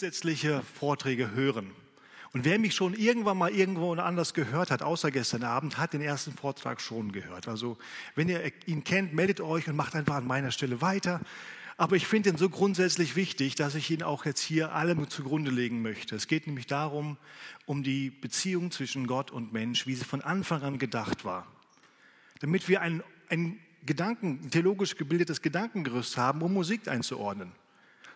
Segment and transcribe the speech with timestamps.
[0.00, 1.72] grundsätzliche Vorträge hören.
[2.32, 6.00] Und wer mich schon irgendwann mal irgendwo anders gehört hat, außer gestern Abend, hat den
[6.00, 7.48] ersten Vortrag schon gehört.
[7.48, 7.76] Also
[8.14, 11.20] wenn ihr ihn kennt, meldet euch und macht einfach an meiner Stelle weiter.
[11.76, 15.50] Aber ich finde ihn so grundsätzlich wichtig, dass ich ihn auch jetzt hier allem zugrunde
[15.50, 16.16] legen möchte.
[16.16, 17.18] Es geht nämlich darum,
[17.66, 21.46] um die Beziehung zwischen Gott und Mensch, wie sie von Anfang an gedacht war.
[22.38, 27.52] Damit wir ein, ein Gedanken, theologisch gebildetes Gedankengerüst haben, um Musik einzuordnen.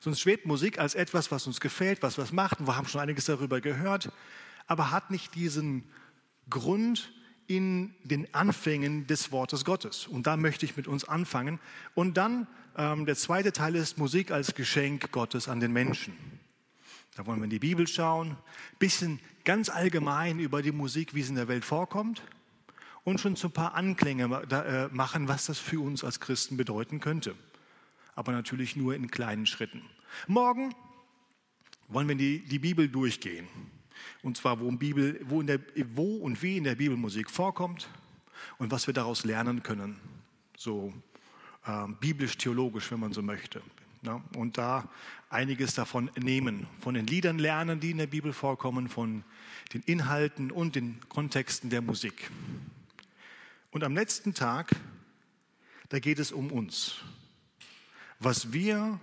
[0.04, 2.60] Sonst schwebt Musik als etwas, was uns gefällt, was was macht.
[2.60, 4.12] Und wir haben schon einiges darüber gehört,
[4.66, 5.84] aber hat nicht diesen
[6.50, 7.10] Grund
[7.46, 10.06] in den Anfängen des Wortes Gottes.
[10.06, 11.58] Und da möchte ich mit uns anfangen.
[11.94, 16.12] Und dann ähm, der zweite Teil ist Musik als Geschenk Gottes an den Menschen.
[17.16, 18.36] Da wollen wir in die Bibel schauen,
[18.78, 22.22] bisschen ganz allgemein über die Musik, wie sie in der Welt vorkommt
[23.04, 27.00] und schon so ein paar Anklänge äh, machen, was das für uns als Christen bedeuten
[27.00, 27.34] könnte.
[28.14, 29.82] Aber natürlich nur in kleinen Schritten.
[30.26, 30.74] Morgen
[31.88, 33.46] wollen wir die, die Bibel durchgehen.
[34.22, 35.60] Und zwar, wo, Bibel, wo, der,
[35.94, 37.88] wo und wie in der Bibel Musik vorkommt
[38.58, 39.96] und was wir daraus lernen können.
[40.56, 40.92] So
[41.66, 43.62] äh, biblisch-theologisch, wenn man so möchte.
[44.02, 44.88] Ja, und da
[45.30, 46.66] einiges davon nehmen.
[46.80, 49.24] Von den Liedern lernen, die in der Bibel vorkommen, von
[49.72, 52.30] den Inhalten und den Kontexten der Musik.
[53.70, 54.70] Und am letzten Tag,
[55.88, 57.02] da geht es um uns.
[58.24, 58.98] Was wir,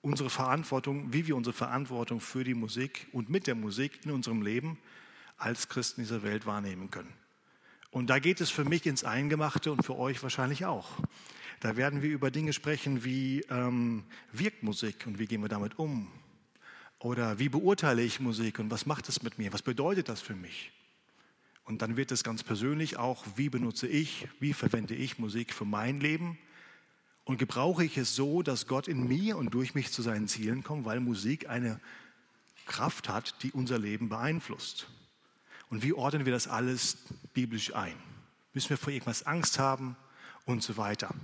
[0.00, 4.42] unsere Verantwortung, wie wir unsere Verantwortung für die Musik und mit der Musik in unserem
[4.42, 4.78] Leben
[5.36, 7.12] als Christen dieser Welt wahrnehmen können.
[7.92, 10.88] Und da geht es für mich ins Eingemachte und für euch wahrscheinlich auch.
[11.60, 15.78] Da werden wir über Dinge sprechen wie ähm, wirkt Musik und wie gehen wir damit
[15.78, 16.10] um?
[16.98, 19.52] Oder wie beurteile ich Musik und was macht es mit mir?
[19.52, 20.72] Was bedeutet das für mich?
[21.62, 25.64] Und dann wird es ganz persönlich auch, wie benutze ich, wie verwende ich Musik für
[25.64, 26.38] mein Leben
[27.24, 30.62] und gebrauche ich es so, dass Gott in mir und durch mich zu seinen Zielen
[30.62, 31.80] kommt, weil Musik eine
[32.66, 34.88] Kraft hat, die unser Leben beeinflusst.
[35.70, 36.98] Und wie ordnen wir das alles
[37.32, 37.94] biblisch ein?
[38.54, 39.96] Müssen wir vor irgendwas Angst haben
[40.44, 41.14] und so weiter?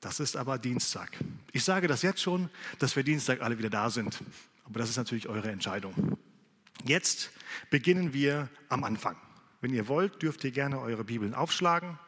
[0.00, 1.10] Das ist aber Dienstag.
[1.52, 4.22] Ich sage das jetzt schon, dass wir Dienstag alle wieder da sind.
[4.64, 6.18] Aber das ist natürlich eure Entscheidung.
[6.84, 7.30] Jetzt
[7.70, 9.16] beginnen wir am Anfang.
[9.60, 11.98] Wenn ihr wollt, dürft ihr gerne eure Bibeln aufschlagen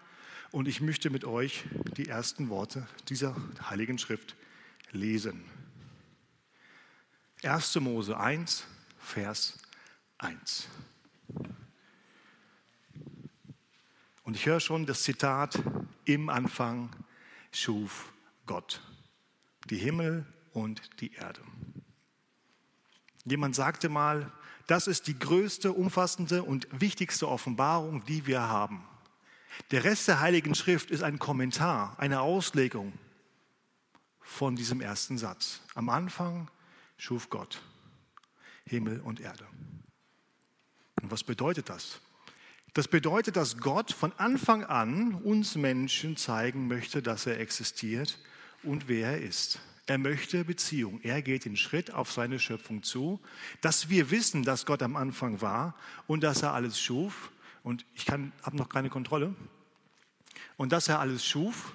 [0.53, 1.65] und ich möchte mit euch
[1.97, 3.35] die ersten Worte dieser
[3.69, 4.37] heiligen Schrift
[4.93, 5.45] lesen.
[7.43, 7.75] 1.
[7.77, 8.65] Mose 1,
[8.99, 9.59] Vers
[10.19, 10.69] 1.
[14.25, 15.59] Und ich höre schon das Zitat,
[16.05, 16.95] im Anfang
[17.51, 18.13] schuf
[18.47, 18.81] Gott
[19.71, 21.41] die Himmel und die Erde.
[23.25, 24.31] Jemand sagte mal,
[24.67, 28.87] das ist die größte, umfassende und wichtigste Offenbarung, die wir haben.
[29.71, 32.93] Der Rest der Heiligen Schrift ist ein Kommentar, eine Auslegung
[34.21, 35.61] von diesem ersten Satz.
[35.75, 36.51] Am Anfang
[36.97, 37.63] schuf Gott
[38.65, 39.47] Himmel und Erde.
[41.03, 42.01] Und was bedeutet das?
[42.75, 48.19] Das bedeutet, dass Gott von Anfang an uns Menschen zeigen möchte, dass er existiert
[48.63, 49.61] und wer er ist.
[49.87, 51.01] Er möchte Beziehung.
[51.03, 53.21] Er geht den Schritt auf seine Schöpfung zu,
[53.61, 55.75] dass wir wissen, dass Gott am Anfang war
[56.07, 57.31] und dass er alles schuf.
[57.63, 59.35] Und ich habe noch keine Kontrolle.
[60.57, 61.75] Und dass er alles schuf,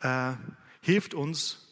[0.00, 0.32] äh,
[0.80, 1.68] hilft uns,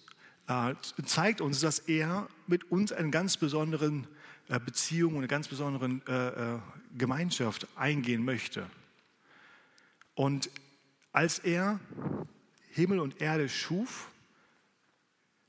[0.47, 0.75] äh,
[1.05, 4.05] zeigt uns, dass er mit uns eine ganz besondere
[4.49, 6.59] äh, Beziehung und eine ganz besondere äh, äh,
[6.97, 8.69] Gemeinschaft eingehen möchte.
[10.15, 10.51] Und
[11.13, 11.81] als er
[12.71, 14.11] Himmel und Erde schuf,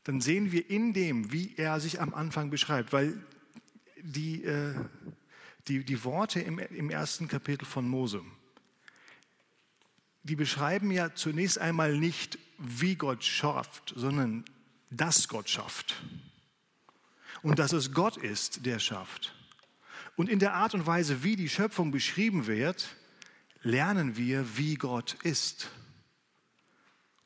[0.03, 3.23] dann sehen wir in dem, wie er sich am Anfang beschreibt, weil
[4.01, 4.75] die, äh,
[5.67, 8.21] die, die Worte im, im ersten Kapitel von Mose,
[10.23, 14.45] die beschreiben ja zunächst einmal nicht, wie Gott schafft, sondern
[14.89, 16.01] dass Gott schafft.
[17.41, 19.33] Und dass es Gott ist, der schafft.
[20.15, 22.95] Und in der Art und Weise, wie die Schöpfung beschrieben wird,
[23.63, 25.71] lernen wir, wie Gott ist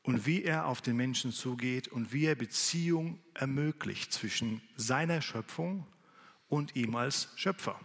[0.02, 5.86] und wie er auf den Menschen zugeht und wie er Beziehung ermöglicht zwischen seiner Schöpfung
[6.48, 7.78] und ihm als Schöpfer.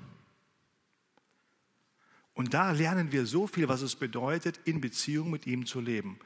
[2.41, 6.17] Und da lernen wir so viel, was es bedeutet, in Beziehung mit ihm zu leben.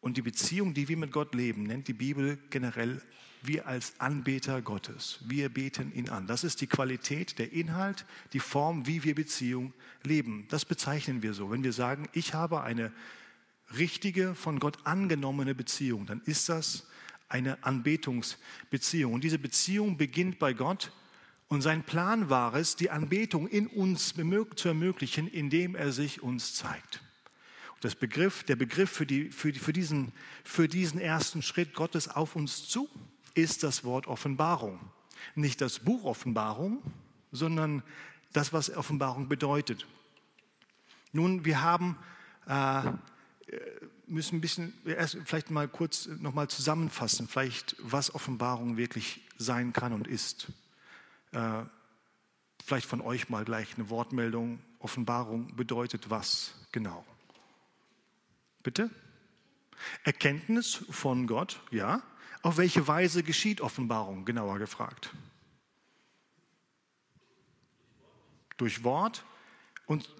[0.00, 3.02] Und die Beziehung, die wir mit Gott leben, nennt die Bibel generell
[3.42, 5.18] wir als Anbeter Gottes.
[5.26, 6.26] Wir beten ihn an.
[6.26, 10.46] Das ist die Qualität, der Inhalt, die Form, wie wir Beziehung leben.
[10.48, 11.50] Das bezeichnen wir so.
[11.50, 12.90] Wenn wir sagen, ich habe eine
[13.76, 16.88] richtige, von Gott angenommene Beziehung, dann ist das
[17.28, 19.12] eine Anbetungsbeziehung.
[19.12, 20.90] Und diese Beziehung beginnt bei Gott
[21.50, 24.14] und sein Plan war es, die Anbetung in uns
[24.54, 27.02] zu ermöglichen, indem er sich uns zeigt.
[27.80, 30.12] Das Begriff, der Begriff für, die, für, die, für, diesen,
[30.44, 32.88] für diesen ersten Schritt Gottes auf uns zu,
[33.34, 34.78] ist das Wort Offenbarung.
[35.34, 36.82] Nicht das Buch Offenbarung,
[37.32, 37.82] sondern
[38.32, 39.88] das, was Offenbarung bedeutet.
[41.12, 41.96] Nun, wir haben,
[42.46, 42.92] äh,
[44.06, 49.92] müssen ein bisschen, erst vielleicht mal kurz nochmal zusammenfassen, vielleicht was Offenbarung wirklich sein kann
[49.92, 50.52] und ist.
[51.32, 51.62] Äh,
[52.64, 54.60] vielleicht von euch mal gleich eine Wortmeldung.
[54.78, 57.04] Offenbarung bedeutet was genau?
[58.62, 58.90] Bitte?
[60.04, 62.02] Erkenntnis von Gott, ja.
[62.42, 65.10] Auf welche Weise geschieht Offenbarung, genauer gefragt?
[68.56, 69.24] Durch Wort
[69.86, 70.14] und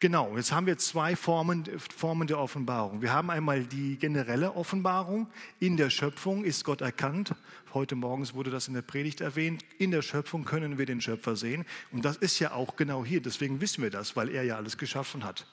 [0.00, 3.02] Genau, jetzt haben wir zwei Formen, Formen der Offenbarung.
[3.02, 5.28] Wir haben einmal die generelle Offenbarung.
[5.60, 7.34] In der Schöpfung ist Gott erkannt.
[7.72, 9.64] Heute morgens wurde das in der Predigt erwähnt.
[9.78, 11.64] In der Schöpfung können wir den Schöpfer sehen.
[11.90, 13.22] Und das ist ja auch genau hier.
[13.22, 15.46] Deswegen wissen wir das, weil er ja alles geschaffen hat.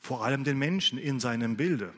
[0.00, 1.92] Vor allem den Menschen in seinem Bilde.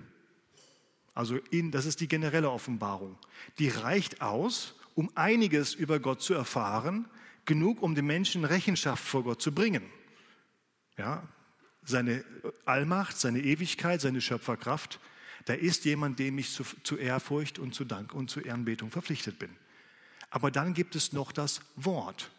[1.14, 3.16] Also in, das ist die generelle Offenbarung.
[3.58, 7.08] Die reicht aus, um einiges über Gott zu erfahren,
[7.44, 9.82] genug, um den Menschen Rechenschaft vor Gott zu bringen.
[10.98, 11.26] Ja,
[11.84, 12.24] seine
[12.64, 15.00] Allmacht, seine Ewigkeit, seine Schöpferkraft.
[15.46, 19.38] Da ist jemand, dem ich zu, zu Ehrfurcht und zu Dank und zu Ehrenbetung verpflichtet
[19.38, 19.50] bin.
[20.30, 22.30] Aber dann gibt es noch das Wort.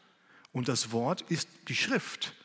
[0.52, 2.36] Und das Wort ist die Schrift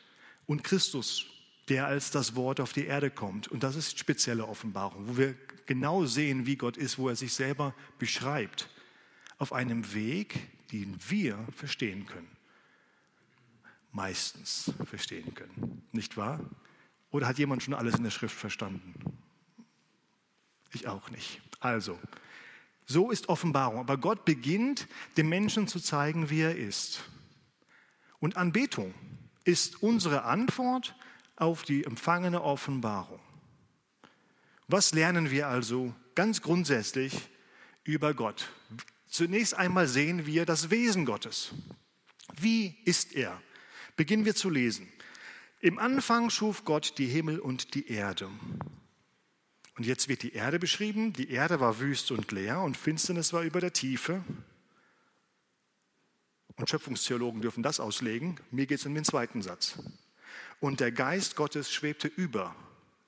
[0.47, 1.27] und Christus,
[1.69, 3.47] der als das Wort auf die Erde kommt.
[3.47, 5.35] Und das ist spezielle Offenbarung, wo wir
[5.65, 8.69] genau sehen, wie Gott ist, wo er sich selber beschreibt,
[9.37, 10.39] auf einem Weg,
[10.71, 12.34] den wir verstehen können.
[13.95, 15.81] Meistens verstehen können.
[15.93, 16.41] Nicht wahr?
[17.11, 18.93] Oder hat jemand schon alles in der Schrift verstanden?
[20.73, 21.41] Ich auch nicht.
[21.61, 21.97] Also,
[22.85, 23.79] so ist Offenbarung.
[23.79, 27.05] Aber Gott beginnt, dem Menschen zu zeigen, wie er ist.
[28.19, 28.93] Und Anbetung
[29.45, 30.93] ist unsere Antwort
[31.37, 33.21] auf die empfangene Offenbarung.
[34.67, 37.29] Was lernen wir also ganz grundsätzlich
[37.85, 38.51] über Gott?
[39.07, 41.53] Zunächst einmal sehen wir das Wesen Gottes.
[42.35, 43.41] Wie ist er?
[43.95, 44.91] Beginnen wir zu lesen.
[45.61, 48.29] Im Anfang schuf Gott die Himmel und die Erde.
[49.77, 51.13] Und jetzt wird die Erde beschrieben.
[51.13, 54.23] Die Erde war wüst und leer und Finsternis war über der Tiefe.
[56.55, 58.39] Und Schöpfungstheologen dürfen das auslegen.
[58.51, 59.79] Mir geht es um den zweiten Satz.
[60.59, 62.55] Und der Geist Gottes schwebte über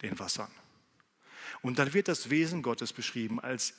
[0.02, 0.52] den Wassern.
[1.62, 3.74] Und dann wird das Wesen Gottes beschrieben als,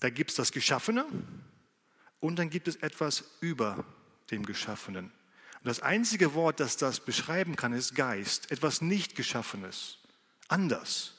[0.00, 1.06] da gibt es das Geschaffene
[2.20, 3.84] und dann gibt es etwas über
[4.32, 5.06] dem Geschaffenen.
[5.06, 9.98] Und das einzige Wort, das das beschreiben kann, ist Geist, etwas nicht Geschaffenes,
[10.48, 11.14] anders,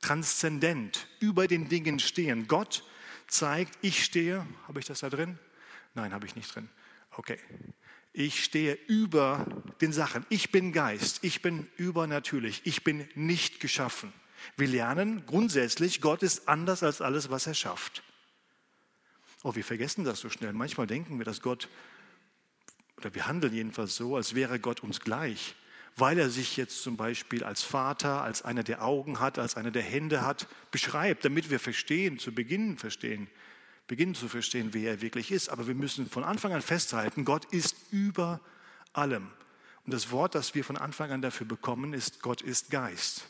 [0.00, 2.48] transzendent, über den Dingen stehen.
[2.48, 2.84] Gott
[3.28, 5.38] zeigt, ich stehe, habe ich das da drin?
[5.94, 6.70] Nein, habe ich nicht drin.
[7.10, 7.38] Okay.
[8.12, 9.46] Ich stehe über
[9.80, 10.26] den Sachen.
[10.30, 11.20] Ich bin Geist.
[11.22, 12.62] Ich bin übernatürlich.
[12.64, 14.12] Ich bin nicht geschaffen.
[14.56, 18.02] Wir lernen grundsätzlich, Gott ist anders als alles, was er schafft.
[19.42, 20.52] Oh, wir vergessen das so schnell.
[20.52, 21.68] Manchmal denken wir, dass Gott
[23.00, 25.54] oder wir handeln jedenfalls so, als wäre Gott uns gleich,
[25.96, 29.70] weil er sich jetzt zum Beispiel als Vater, als einer, der Augen hat, als einer,
[29.70, 33.28] der Hände hat, beschreibt, damit wir verstehen, zu Beginn verstehen,
[33.86, 35.48] beginnen zu verstehen, wer er wirklich ist.
[35.48, 38.40] Aber wir müssen von Anfang an festhalten, Gott ist über
[38.92, 39.28] allem.
[39.84, 43.24] Und das Wort, das wir von Anfang an dafür bekommen, ist, Gott ist Geist.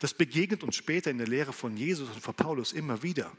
[0.00, 3.30] Das begegnet uns später in der Lehre von Jesus und von Paulus immer wieder.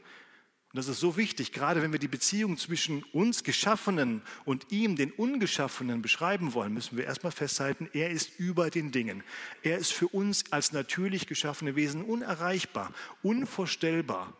[0.76, 4.94] Und das ist so wichtig, gerade wenn wir die Beziehung zwischen uns Geschaffenen und ihm,
[4.94, 9.22] den Ungeschaffenen, beschreiben wollen, müssen wir erstmal festhalten, er ist über den Dingen.
[9.62, 12.92] Er ist für uns als natürlich geschaffene Wesen unerreichbar,
[13.22, 14.34] unvorstellbar.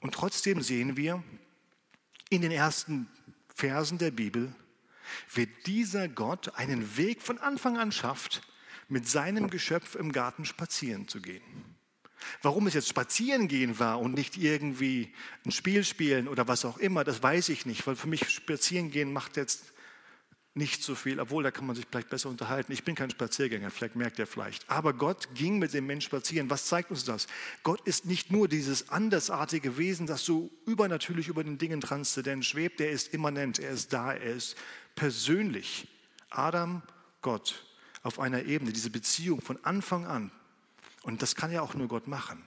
[0.00, 1.24] Und trotzdem sehen wir
[2.28, 3.08] in den ersten
[3.54, 4.54] Versen der Bibel,
[5.32, 8.42] wie dieser Gott einen Weg von Anfang an schafft,
[8.90, 11.69] mit seinem Geschöpf im Garten spazieren zu gehen.
[12.42, 15.12] Warum es jetzt spazieren gehen war und nicht irgendwie
[15.44, 18.90] ein Spiel spielen oder was auch immer, das weiß ich nicht, weil für mich spazieren
[18.90, 19.72] gehen macht jetzt
[20.54, 22.72] nicht so viel, obwohl da kann man sich vielleicht besser unterhalten.
[22.72, 24.68] Ich bin kein Spaziergänger, vielleicht merkt ihr vielleicht.
[24.68, 26.50] Aber Gott ging mit dem Menschen spazieren.
[26.50, 27.28] Was zeigt uns das?
[27.62, 32.80] Gott ist nicht nur dieses andersartige Wesen, das so übernatürlich über den Dingen transzendent schwebt,
[32.80, 34.56] er ist immanent, er ist da, er ist
[34.96, 35.86] persönlich.
[36.30, 36.82] Adam,
[37.22, 37.64] Gott
[38.02, 40.32] auf einer Ebene, diese Beziehung von Anfang an
[41.02, 42.42] und das kann ja auch nur Gott machen.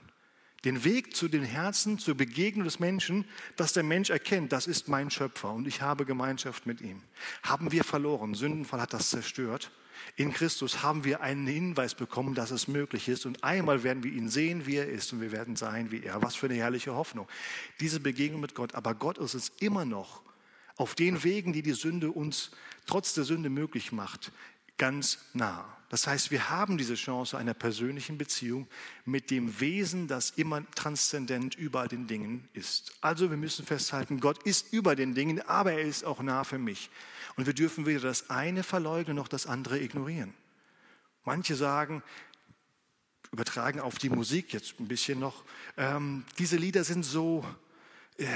[0.64, 4.88] Den Weg zu den Herzen, zur Begegnung des Menschen, dass der Mensch erkennt, das ist
[4.88, 7.02] mein Schöpfer und ich habe Gemeinschaft mit ihm.
[7.42, 8.34] Haben wir verloren.
[8.34, 9.70] Sündenfall hat das zerstört.
[10.16, 13.26] In Christus haben wir einen Hinweis bekommen, dass es möglich ist.
[13.26, 16.22] Und einmal werden wir ihn sehen, wie er ist, und wir werden sein wie er.
[16.22, 17.28] Was für eine herrliche Hoffnung.
[17.80, 18.74] Diese Begegnung mit Gott.
[18.74, 20.22] Aber Gott ist es immer noch
[20.76, 22.50] auf den Wegen, die die Sünde uns
[22.86, 24.32] trotz der Sünde möglich macht,
[24.76, 25.76] ganz nah.
[25.94, 28.66] Das heißt, wir haben diese Chance einer persönlichen Beziehung
[29.04, 32.94] mit dem Wesen, das immer transzendent über den Dingen ist.
[33.00, 36.58] Also wir müssen festhalten, Gott ist über den Dingen, aber er ist auch nah für
[36.58, 36.90] mich.
[37.36, 40.34] Und wir dürfen weder das eine verleugnen noch das andere ignorieren.
[41.22, 42.02] Manche sagen,
[43.30, 45.44] übertragen auf die Musik jetzt ein bisschen noch,
[45.76, 47.46] ähm, diese Lieder sind so,
[48.16, 48.26] äh,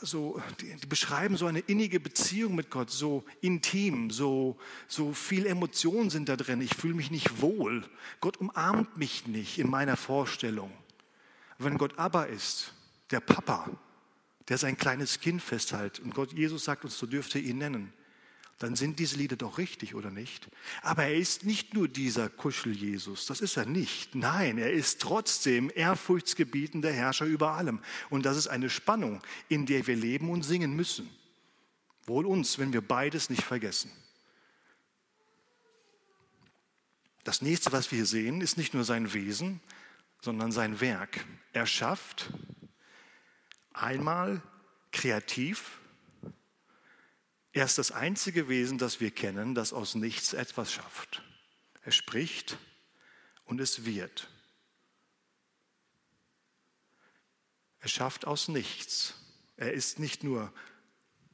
[0.00, 4.56] so die, die, beschreiben so eine innige Beziehung mit Gott, so intim, so,
[4.88, 6.60] so viel Emotionen sind da drin.
[6.60, 7.84] Ich fühle mich nicht wohl.
[8.20, 10.70] Gott umarmt mich nicht in meiner Vorstellung.
[11.58, 12.72] Wenn Gott aber ist,
[13.10, 13.70] der Papa,
[14.48, 17.92] der sein kleines Kind festhält und Gott Jesus sagt uns, so dürft ihr ihn nennen,
[18.58, 20.48] dann sind diese Lieder doch richtig, oder nicht?
[20.82, 24.14] Aber er ist nicht nur dieser Kuschel-Jesus, das ist er nicht.
[24.14, 27.80] Nein, er ist trotzdem ehrfurchtsgebietender Herrscher über allem.
[28.10, 31.10] Und das ist eine Spannung, in der wir leben und singen müssen.
[32.06, 33.90] Wohl uns, wenn wir beides nicht vergessen.
[37.24, 39.60] Das nächste, was wir hier sehen, ist nicht nur sein Wesen,
[40.20, 41.24] sondern sein Werk.
[41.52, 42.30] Er schafft
[43.72, 44.42] einmal
[44.92, 45.80] kreativ,
[47.54, 51.22] er ist das einzige Wesen, das wir kennen, das aus nichts etwas schafft.
[51.82, 52.58] Er spricht
[53.44, 54.28] und es wird.
[57.78, 59.14] Er schafft aus nichts.
[59.56, 60.52] Er ist nicht nur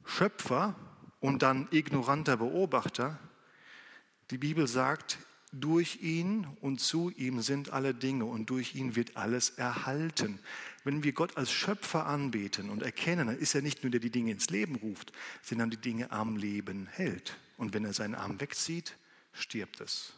[0.05, 0.77] Schöpfer
[1.21, 3.19] und dann ignoranter Beobachter.
[4.31, 5.19] Die Bibel sagt,
[5.53, 10.39] durch ihn und zu ihm sind alle Dinge und durch ihn wird alles erhalten.
[10.91, 14.11] Wenn wir Gott als Schöpfer anbeten und erkennen, dann ist er nicht nur der, der
[14.11, 17.37] die Dinge ins Leben ruft, sondern die Dinge am Leben hält.
[17.57, 18.97] Und wenn er seinen Arm wegzieht,
[19.33, 20.15] stirbt es.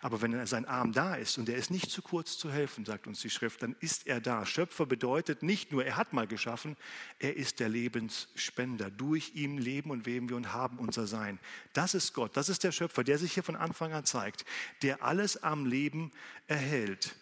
[0.00, 3.08] Aber wenn sein Arm da ist und er ist nicht zu kurz zu helfen, sagt
[3.08, 4.46] uns die Schrift, dann ist er da.
[4.46, 6.78] Schöpfer bedeutet nicht nur, er hat mal geschaffen,
[7.18, 8.90] er ist der Lebensspender.
[8.90, 11.38] Durch ihn leben und weben wir und haben unser Sein.
[11.74, 14.46] Das ist Gott, das ist der Schöpfer, der sich hier von Anfang an zeigt,
[14.80, 16.10] der alles am Leben
[16.46, 17.14] erhält.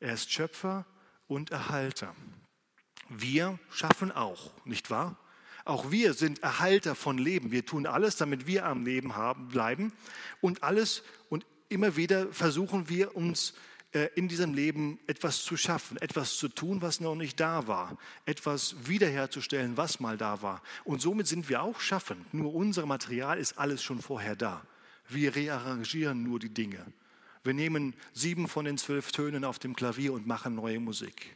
[0.00, 0.86] Er ist Schöpfer
[1.26, 2.14] und Erhalter.
[3.08, 5.16] Wir schaffen auch, nicht wahr?
[5.64, 7.50] Auch wir sind Erhalter von Leben.
[7.50, 9.92] Wir tun alles, damit wir am Leben haben, bleiben.
[10.40, 13.54] Und alles und immer wieder versuchen wir uns
[13.92, 17.96] äh, in diesem Leben etwas zu schaffen, etwas zu tun, was noch nicht da war,
[18.26, 20.62] etwas wiederherzustellen, was mal da war.
[20.84, 22.32] Und somit sind wir auch schaffend.
[22.32, 24.62] Nur unser Material ist alles schon vorher da.
[25.08, 26.84] Wir rearrangieren nur die Dinge.
[27.48, 31.34] Wir nehmen sieben von den zwölf Tönen auf dem Klavier und machen neue Musik.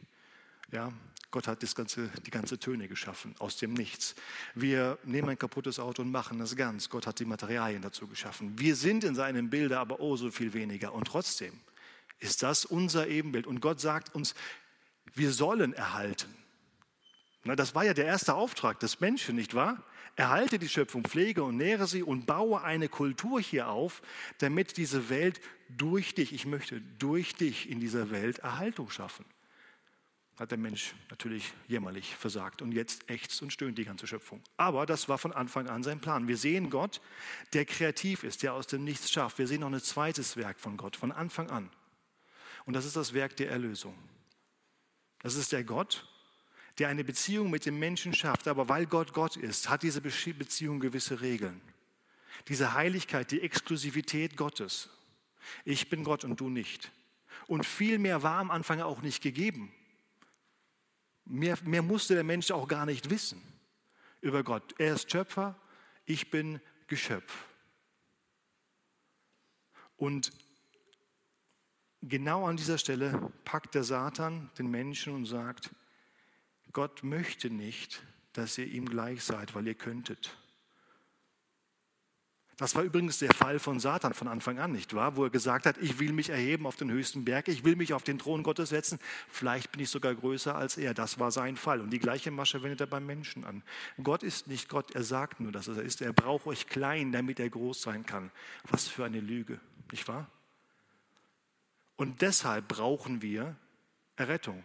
[0.71, 0.93] Ja,
[1.31, 4.13] Gott hat das ganze, die ganze Töne geschaffen, aus dem Nichts.
[4.53, 6.91] Wir nehmen ein kaputtes Auto und machen das ganz.
[6.91, 8.59] Gott hat die Materialien dazu geschaffen.
[8.59, 10.93] Wir sind in seinem Bilde aber oh so viel weniger.
[10.93, 11.59] Und trotzdem
[12.19, 13.47] ist das unser Ebenbild.
[13.47, 14.35] Und Gott sagt uns,
[15.15, 16.31] wir sollen erhalten.
[17.43, 19.83] Na, das war ja der erste Auftrag des Menschen, nicht wahr?
[20.15, 24.01] Erhalte die Schöpfung, pflege und nähre sie und baue eine Kultur hier auf,
[24.37, 29.25] damit diese Welt durch dich, ich möchte durch dich in dieser Welt Erhaltung schaffen
[30.37, 34.41] hat der Mensch natürlich jämmerlich versagt und jetzt ächzt und stöhnt die ganze Schöpfung.
[34.57, 36.27] Aber das war von Anfang an sein Plan.
[36.27, 37.01] Wir sehen Gott,
[37.53, 39.37] der kreativ ist, der aus dem Nichts schafft.
[39.37, 41.69] Wir sehen noch ein zweites Werk von Gott, von Anfang an.
[42.65, 43.95] Und das ist das Werk der Erlösung.
[45.19, 46.07] Das ist der Gott,
[46.79, 48.47] der eine Beziehung mit dem Menschen schafft.
[48.47, 51.61] Aber weil Gott Gott ist, hat diese Beziehung gewisse Regeln.
[52.47, 54.89] Diese Heiligkeit, die Exklusivität Gottes.
[55.65, 56.91] Ich bin Gott und du nicht.
[57.47, 59.71] Und viel mehr war am Anfang auch nicht gegeben.
[61.25, 63.41] Mehr, mehr musste der Mensch auch gar nicht wissen
[64.21, 64.75] über Gott.
[64.77, 65.55] Er ist Schöpfer,
[66.05, 67.45] ich bin Geschöpf.
[69.97, 70.31] Und
[72.01, 75.69] genau an dieser Stelle packt der Satan den Menschen und sagt,
[76.73, 78.03] Gott möchte nicht,
[78.33, 80.35] dass ihr ihm gleich seid, weil ihr könntet.
[82.57, 85.15] Das war übrigens der Fall von Satan von Anfang an, nicht wahr?
[85.15, 87.93] Wo er gesagt hat, ich will mich erheben auf den höchsten Berg, ich will mich
[87.93, 90.93] auf den Thron Gottes setzen, vielleicht bin ich sogar größer als er.
[90.93, 91.81] Das war sein Fall.
[91.81, 93.63] Und die gleiche Masche wendet er beim Menschen an.
[94.03, 96.01] Gott ist nicht Gott, er sagt nur, dass er ist.
[96.01, 98.31] Er braucht euch klein, damit er groß sein kann.
[98.69, 99.59] Was für eine Lüge,
[99.91, 100.29] nicht wahr?
[101.95, 103.55] Und deshalb brauchen wir
[104.15, 104.63] Errettung.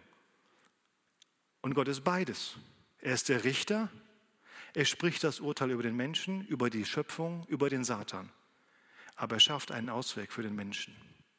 [1.61, 2.55] Und Gott ist beides.
[2.99, 3.89] Er ist der Richter
[4.73, 8.29] er spricht das Urteil über den Menschen, über die Schöpfung, über den Satan.
[9.15, 10.95] Aber er schafft einen Ausweg für den Menschen.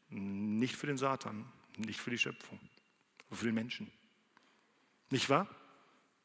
[0.09, 1.47] Nicht für den Satan,
[1.77, 2.59] nicht für die Schöpfung,
[3.29, 3.91] aber für den Menschen.
[5.11, 5.47] Nicht wahr?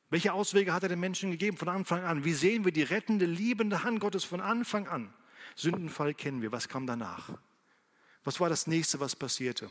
[0.10, 2.26] Welche Auswege hat er den Menschen gegeben von Anfang an?
[2.26, 5.14] Wie sehen wir die rettende, liebende Hand Gottes von Anfang an?
[5.56, 6.52] Sündenfall kennen wir.
[6.52, 7.30] Was kam danach?
[8.24, 9.70] Was war das nächste, was passierte?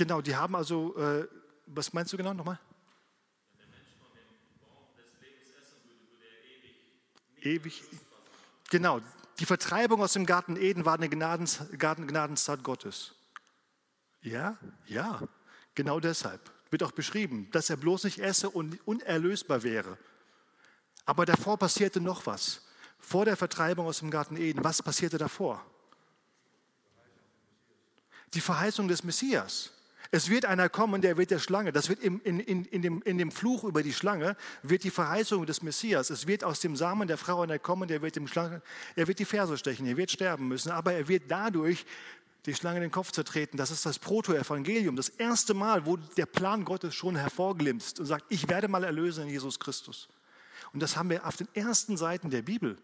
[0.00, 1.28] Genau, die haben also, äh,
[1.66, 2.58] was meinst du genau nochmal?
[7.42, 7.84] ewig.
[8.70, 9.02] Genau,
[9.38, 13.14] die Vertreibung aus dem Garten Eden war eine Gnadens, Gnadenstat Gottes.
[14.22, 15.20] Ja, ja,
[15.74, 16.50] genau deshalb.
[16.70, 19.98] Wird auch beschrieben, dass er bloß nicht esse und unerlösbar wäre.
[21.04, 22.62] Aber davor passierte noch was.
[22.98, 25.62] Vor der Vertreibung aus dem Garten Eden, was passierte davor?
[28.32, 29.74] Die Verheißung des Messias.
[30.12, 31.72] Es wird einer kommen, der wird der Schlange.
[31.72, 35.46] Das wird in, in, in, dem, in dem Fluch über die Schlange, wird die Verheißung
[35.46, 36.10] des Messias.
[36.10, 38.60] Es wird aus dem Samen der Frau einer kommen, der wird dem Schlange,
[38.96, 41.86] er wird die Ferse stechen, er wird sterben müssen, aber er wird dadurch
[42.46, 43.56] die Schlange den Kopf zertreten.
[43.56, 48.24] Das ist das Proto-Evangelium, das erste Mal, wo der Plan Gottes schon hervorglimpst und sagt,
[48.30, 50.08] ich werde mal erlösen in Jesus Christus.
[50.72, 52.78] Und das haben wir auf den ersten Seiten der Bibel.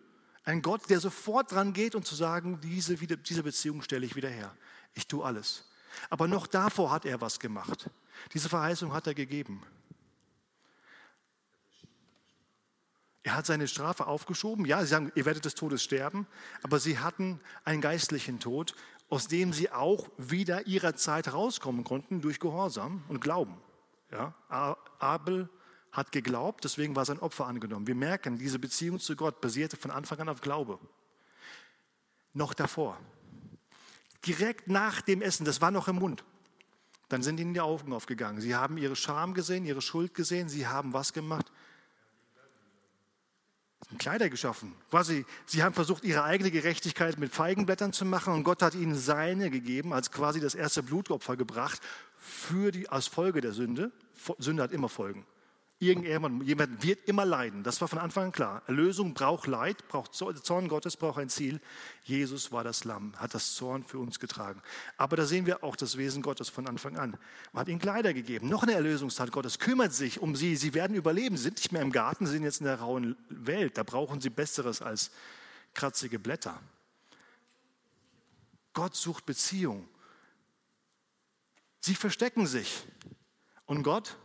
[0.45, 4.29] Ein Gott, der sofort dran geht und zu sagen, diese, diese Beziehung stelle ich wieder
[4.29, 4.55] her.
[4.95, 5.65] Ich tue alles.
[6.11, 7.91] Aber noch davor hat er was gemacht.
[8.33, 9.63] Diese Verheißung hat er gegeben.
[13.23, 14.65] Er hat seine Strafe aufgeschoben.
[14.67, 16.29] Ja, sie sagen, ihr werdet des Todes sterben,
[16.63, 18.75] aber sie hatten einen geistlichen Tod,
[19.09, 23.61] aus dem sie auch wieder ihrer Zeit rauskommen konnten durch Gehorsam und Glauben.
[24.13, 24.35] Ja,
[25.01, 25.49] Abel
[25.91, 27.87] hat geglaubt, deswegen war sein Opfer angenommen.
[27.87, 30.79] Wir merken, diese Beziehung zu Gott basierte von Anfang an auf Glaube.
[32.33, 32.99] Noch davor,
[34.27, 36.25] direkt nach dem Essen, das war noch im Mund,
[37.09, 38.41] dann sind ihnen die Augen aufgegangen.
[38.41, 41.53] Sie haben ihre Scham gesehen, ihre Schuld gesehen, sie haben was gemacht?
[43.99, 44.75] Kleider geschaffen.
[44.91, 48.97] Quasi, sie haben versucht, ihre eigene Gerechtigkeit mit Feigenblättern zu machen und Gott hat ihnen
[48.97, 51.81] seine gegeben, als quasi das erste Blutopfer gebracht
[52.19, 53.93] für die, als Folge der Sünde.
[54.39, 55.25] Sünde hat immer Folgen.
[55.79, 57.63] Irgendjemand jemand wird immer leiden.
[57.63, 58.63] Das war von Anfang an klar.
[58.67, 61.61] Erlösung braucht Leid, braucht Zorn Gottes, braucht ein Ziel.
[62.03, 64.63] Jesus war das Lamm, hat das Zorn für uns getragen.
[64.97, 67.19] Aber da sehen wir auch das Wesen Gottes von Anfang an.
[67.53, 68.49] Man hat ihnen Kleider gegeben.
[68.49, 70.57] Noch eine Erlösungstat Gottes kümmert sich um sie.
[70.57, 71.37] Sie werden überleben.
[71.37, 73.77] Sie sind nicht mehr im Garten, sie sind jetzt in der rauen Welt.
[73.77, 75.11] Da brauchen sie Besseres als
[75.75, 76.59] kratzige Blätter.
[78.73, 79.87] Gott sucht Beziehung.
[81.81, 82.83] Sie verstecken sich.
[83.67, 84.17] Und Gott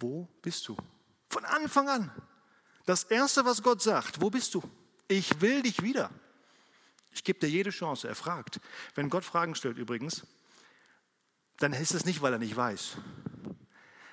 [0.00, 0.76] wo bist du?
[1.28, 2.10] Von Anfang an.
[2.86, 4.62] Das Erste, was Gott sagt, wo bist du?
[5.06, 6.10] Ich will dich wieder.
[7.12, 8.08] Ich gebe dir jede Chance.
[8.08, 8.60] Er fragt.
[8.94, 10.26] Wenn Gott Fragen stellt übrigens,
[11.58, 12.96] dann ist es nicht, weil er nicht weiß,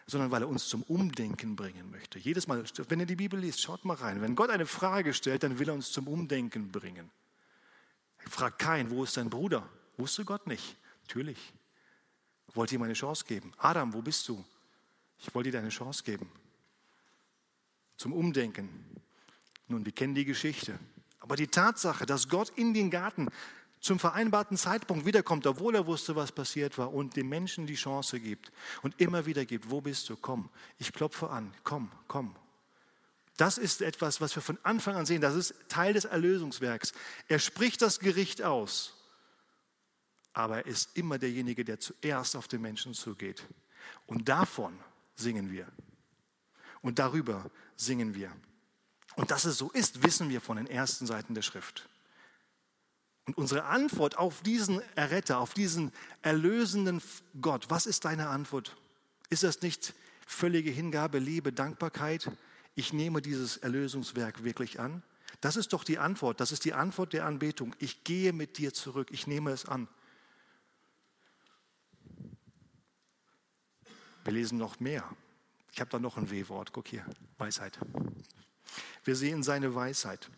[0.05, 2.19] sondern weil er uns zum Umdenken bringen möchte.
[2.19, 4.21] Jedes Mal, wenn ihr die Bibel liest, schaut mal rein.
[4.21, 7.09] Wenn Gott eine Frage stellt, dann will er uns zum Umdenken bringen.
[8.17, 9.67] Er fragt kein, wo ist dein Bruder?
[9.95, 10.75] Wusste Gott nicht.
[11.03, 11.53] Natürlich.
[12.53, 13.53] Wollte ihm eine Chance geben.
[13.57, 14.43] Adam, wo bist du?
[15.19, 16.29] Ich wollte dir eine Chance geben
[17.97, 18.69] zum Umdenken.
[19.67, 20.79] Nun, wir kennen die Geschichte.
[21.19, 23.29] Aber die Tatsache, dass Gott in den Garten
[23.79, 28.19] zum vereinbarten Zeitpunkt wiederkommt, obwohl er wusste, was passiert war und dem Menschen die Chance
[28.19, 28.51] gibt
[28.81, 30.15] und immer wieder gibt, wo bist du?
[30.15, 32.35] Komm, ich klopfe an, komm, komm.
[33.35, 35.21] Das ist etwas, was wir von Anfang an sehen.
[35.21, 36.93] Das ist Teil des Erlösungswerks.
[37.27, 38.95] Er spricht das Gericht aus,
[40.33, 43.43] aber er ist immer derjenige, der zuerst auf den Menschen zugeht.
[44.07, 44.77] Und davon
[45.17, 45.67] singen wir.
[46.81, 48.31] Und darüber singen wir.
[49.15, 51.89] Und dass es so ist, wissen wir von den ersten Seiten der Schrift.
[53.25, 57.01] Und unsere Antwort auf diesen Erretter, auf diesen erlösenden
[57.41, 58.77] Gott, was ist deine Antwort?
[59.29, 59.93] Ist das nicht
[60.25, 62.31] völlige Hingabe, Liebe, Dankbarkeit?
[62.75, 65.03] Ich nehme dieses Erlösungswerk wirklich an.
[65.41, 66.39] Das ist doch die Antwort.
[66.39, 67.75] Das ist die Antwort der Anbetung.
[67.79, 69.09] Ich gehe mit dir zurück.
[69.11, 69.87] Ich nehme es an.
[74.27, 75.09] Wir lesen noch mehr.
[75.71, 76.73] Ich habe da noch ein W-Wort.
[76.73, 77.05] Guck hier,
[77.37, 77.79] Weisheit.
[79.05, 80.29] Wir sehen seine Weisheit.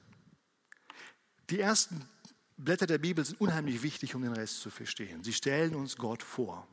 [1.49, 2.07] Die ersten
[2.55, 5.23] Blätter der Bibel sind unheimlich wichtig, um den Rest zu verstehen.
[5.23, 6.67] Sie stellen uns Gott vor.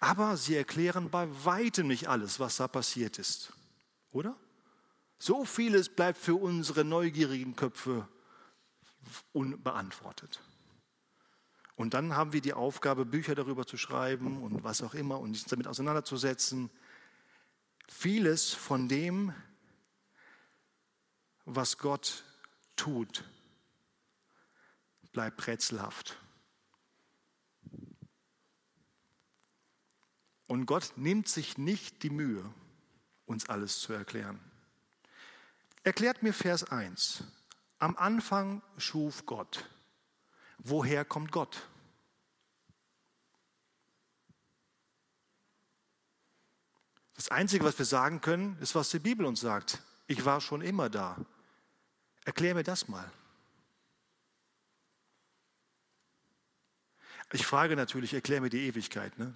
[0.00, 3.54] Aber sie erklären bei weitem nicht alles, was da passiert ist.
[4.12, 4.36] Oder?
[5.18, 8.06] So vieles bleibt für unsere neugierigen Köpfe
[9.32, 10.42] unbeantwortet.
[11.78, 15.34] Und dann haben wir die Aufgabe, Bücher darüber zu schreiben und was auch immer und
[15.34, 16.70] sich damit auseinanderzusetzen.
[17.86, 19.32] Vieles von dem,
[21.44, 22.24] was Gott
[22.74, 23.22] tut,
[25.12, 26.18] bleibt rätselhaft.
[30.48, 32.42] Und Gott nimmt sich nicht die Mühe,
[33.24, 34.40] uns alles zu erklären.
[35.84, 37.22] Erklärt mir Vers 1.
[37.78, 39.70] Am Anfang schuf Gott.
[40.68, 41.66] Woher kommt Gott?
[47.14, 49.82] Das Einzige, was wir sagen können, ist, was die Bibel uns sagt.
[50.06, 51.16] Ich war schon immer da.
[52.24, 53.10] Erklär mir das mal.
[57.32, 59.18] Ich frage natürlich, erklär mir die Ewigkeit.
[59.18, 59.34] Ne?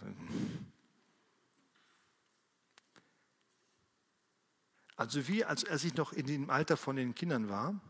[4.96, 7.80] Also wie, als, als ich noch in dem Alter von den Kindern war,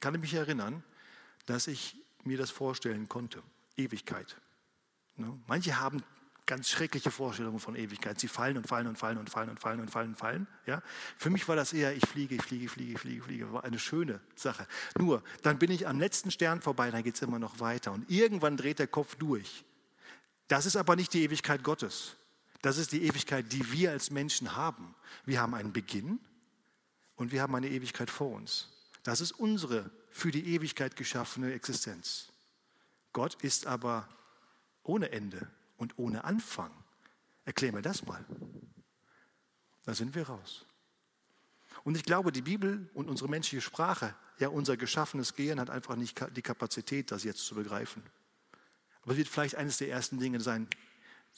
[0.00, 0.84] kann ich mich erinnern,
[1.46, 3.42] dass ich mir das vorstellen konnte.
[3.76, 4.36] Ewigkeit.
[5.16, 5.38] Ne?
[5.46, 6.02] Manche haben
[6.46, 8.20] ganz schreckliche Vorstellungen von Ewigkeit.
[8.20, 10.46] Sie fallen und fallen und fallen und fallen und fallen und fallen und fallen.
[10.64, 10.80] Ja?
[11.18, 13.52] Für mich war das eher, ich fliege, ich fliege, fliege, fliege, fliege.
[13.52, 14.66] War eine schöne Sache.
[14.96, 17.92] Nur, dann bin ich am letzten Stern vorbei, dann geht es immer noch weiter.
[17.92, 19.64] Und irgendwann dreht der Kopf durch.
[20.48, 22.16] Das ist aber nicht die Ewigkeit Gottes.
[22.62, 24.94] Das ist die Ewigkeit, die wir als Menschen haben.
[25.24, 26.20] Wir haben einen Beginn
[27.16, 28.68] und wir haben eine Ewigkeit vor uns.
[29.02, 32.32] Das ist unsere für die Ewigkeit geschaffene Existenz.
[33.12, 34.08] Gott ist aber
[34.82, 36.70] ohne Ende und ohne Anfang.
[37.44, 38.24] Erklär mir das mal.
[39.84, 40.64] Da sind wir raus.
[41.84, 45.96] Und ich glaube, die Bibel und unsere menschliche Sprache, ja unser geschaffenes Gehirn hat einfach
[45.96, 48.02] nicht die Kapazität, das jetzt zu begreifen.
[49.02, 50.66] Aber es wird vielleicht eines der ersten Dinge sein,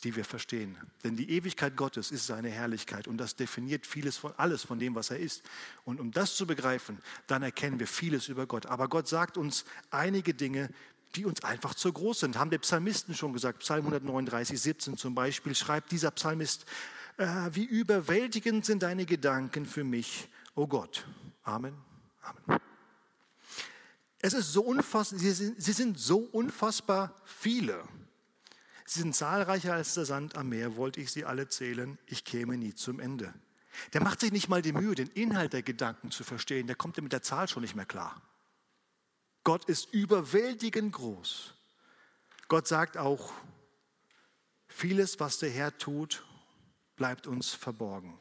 [0.05, 0.77] die wir verstehen.
[1.03, 4.95] Denn die Ewigkeit Gottes ist seine Herrlichkeit und das definiert vieles von alles von dem,
[4.95, 5.43] was er ist.
[5.85, 8.67] Und um das zu begreifen, dann erkennen wir vieles über Gott.
[8.67, 10.71] Aber Gott sagt uns einige Dinge,
[11.15, 12.39] die uns einfach zu groß sind.
[12.39, 13.61] Haben der Psalmisten schon gesagt.
[13.61, 16.65] Psalm 139, 17 zum Beispiel schreibt dieser Psalmist,
[17.17, 21.07] äh, wie überwältigend sind deine Gedanken für mich, o oh Gott.
[21.43, 21.75] Amen.
[22.23, 22.61] Amen.
[24.21, 27.85] Es ist so unfassbar, sie sind, sie sind so unfassbar viele.
[28.91, 32.57] Sie sind zahlreicher als der Sand am Meer, wollte ich sie alle zählen, ich käme
[32.57, 33.35] nie zum Ende.
[33.93, 36.97] Der macht sich nicht mal die Mühe, den Inhalt der Gedanken zu verstehen, der kommt
[36.97, 38.23] mit der Zahl schon nicht mehr klar.
[39.45, 41.53] Gott ist überwältigend groß.
[42.49, 43.35] Gott sagt auch,
[44.69, 46.25] vieles, was der Herr tut,
[46.97, 48.19] bleibt uns verborgen.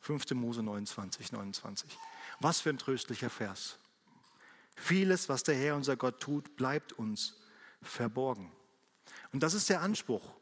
[0.00, 0.30] 5.
[0.30, 1.98] Mose 29, 29.
[2.40, 3.78] Was für ein tröstlicher Vers.
[4.76, 7.38] Vieles, was der Herr, unser Gott tut, bleibt uns
[7.82, 8.50] verborgen.
[9.36, 10.32] Und das ist der Anspruch.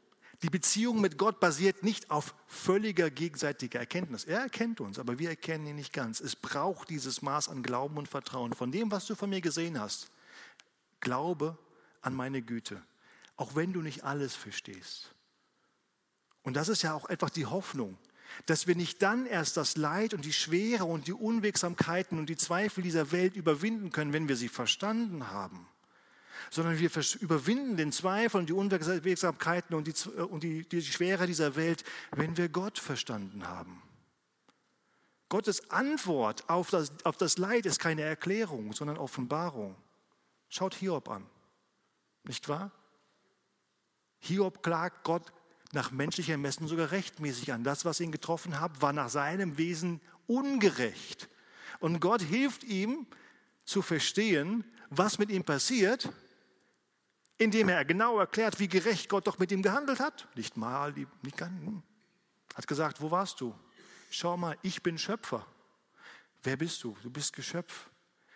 [0.43, 4.23] Die Beziehung mit Gott basiert nicht auf völliger gegenseitiger Erkenntnis.
[4.23, 6.21] Er erkennt uns, aber wir erkennen ihn nicht ganz.
[6.21, 8.53] Es braucht dieses Maß an Glauben und Vertrauen.
[8.53, 10.13] Von dem, was du von mir gesehen hast,
[11.01, 11.59] glaube
[12.03, 12.81] an meine Güte,
[13.37, 15.13] auch wenn du nicht alles verstehst.
[16.45, 17.99] Und das ist ja auch einfach die Hoffnung,
[18.47, 22.37] dass wir nicht dann erst das Leid und die Schwere und die Unwegsamkeiten und die
[22.37, 25.67] Zweifel dieser Welt überwinden können, wenn wir sie verstanden haben,
[26.51, 31.57] sondern wir überwinden den Zweifel und die Unwegsamkeiten und die, und die, die Schwere dieser
[31.57, 33.83] Welt, wenn wir Gott verstanden haben.
[35.29, 39.75] Gottes Antwort auf das, auf das Leid ist keine Erklärung, sondern Offenbarung.
[40.49, 41.27] Schaut Hiob an,
[42.25, 42.71] nicht wahr?
[44.21, 45.33] Hiob klagt Gott
[45.73, 47.65] nach menschlichem Ermessen sogar rechtmäßig an.
[47.65, 51.29] Das, was ihn getroffen hat, war nach seinem Wesen ungerecht.
[51.81, 53.07] Und Gott hilft ihm
[53.65, 56.11] zu verstehen, was mit ihm passiert
[57.39, 60.29] indem er genau erklärt, wie gerecht Gott doch mit ihm gehandelt hat.
[60.35, 61.83] Nicht mal, nicht ganz, hm.
[62.55, 63.55] hat gesagt, wo warst du?
[64.11, 65.47] Schau mal, ich bin Schöpfer.
[66.43, 66.97] Wer bist du?
[67.03, 67.91] Du bist Geschöpf.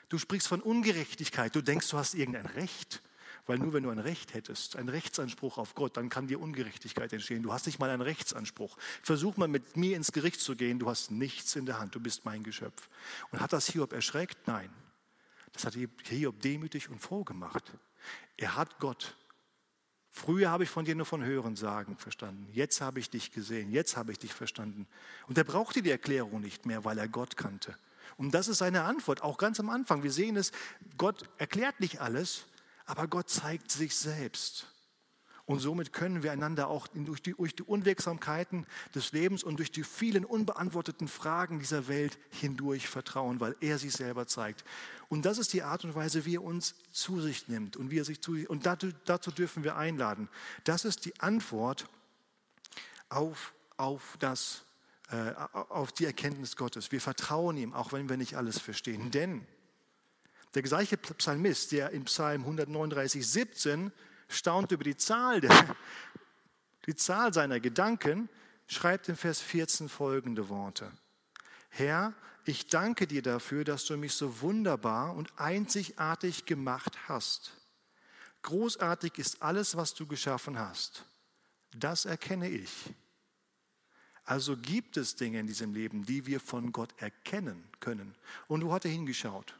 [0.09, 1.55] Du sprichst von Ungerechtigkeit.
[1.55, 3.03] Du denkst, du hast irgendein Recht.
[3.47, 7.13] Weil nur wenn du ein Recht hättest, einen Rechtsanspruch auf Gott, dann kann dir Ungerechtigkeit
[7.13, 7.43] entstehen.
[7.43, 8.77] Du hast nicht mal einen Rechtsanspruch.
[9.03, 10.79] Versuch mal mit mir ins Gericht zu gehen.
[10.79, 11.95] Du hast nichts in der Hand.
[11.95, 12.89] Du bist mein Geschöpf.
[13.31, 14.47] Und hat das Hiob erschreckt?
[14.47, 14.71] Nein.
[15.53, 17.73] Das hat Hiob demütig und froh gemacht.
[18.37, 19.17] Er hat Gott.
[20.11, 22.49] Früher habe ich von dir nur von Hören sagen verstanden.
[22.53, 23.71] Jetzt habe ich dich gesehen.
[23.71, 24.87] Jetzt habe ich dich verstanden.
[25.29, 27.77] Und er brauchte die Erklärung nicht mehr, weil er Gott kannte.
[28.17, 30.03] Und das ist seine Antwort, auch ganz am Anfang.
[30.03, 30.51] Wir sehen es,
[30.97, 32.47] Gott erklärt nicht alles,
[32.85, 34.67] aber Gott zeigt sich selbst.
[35.49, 39.73] Und somit können wir einander auch durch die, durch die Unwegsamkeiten des Lebens und durch
[39.73, 44.63] die vielen unbeantworteten Fragen dieser Welt hindurch vertrauen, weil er sich selber zeigt.
[45.09, 47.99] Und das ist die Art und Weise, wie er uns zu sich nimmt und wie
[47.99, 50.29] er sich zu und dazu, dazu dürfen wir einladen.
[50.65, 51.87] Das ist die Antwort
[53.09, 54.67] auf, auf das,
[55.11, 55.33] äh,
[55.71, 56.93] auf die Erkenntnis Gottes.
[56.93, 59.11] Wir vertrauen ihm, auch wenn wir nicht alles verstehen.
[59.11, 59.47] Denn
[60.53, 63.93] der gleiche Psalmist, der in Psalm 139, 17
[64.29, 65.77] staunt über die Zahl, der,
[66.87, 68.29] die Zahl seiner Gedanken,
[68.67, 70.93] schreibt in Vers 14 folgende Worte.
[71.71, 72.15] Herr,
[72.45, 77.53] ich danke dir dafür, dass du mich so wunderbar und einzigartig gemacht hast.
[78.43, 81.05] Großartig ist alles, was du geschaffen hast.
[81.73, 82.71] Das erkenne ich.
[84.25, 88.15] Also gibt es Dinge in diesem Leben, die wir von Gott erkennen können.
[88.47, 89.55] Und wo hat er hingeschaut?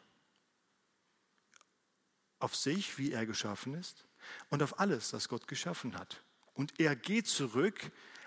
[2.39, 4.05] Auf sich, wie er geschaffen ist,
[4.51, 6.23] und auf alles, das Gott geschaffen hat.
[6.55, 7.79] Und er geht zurück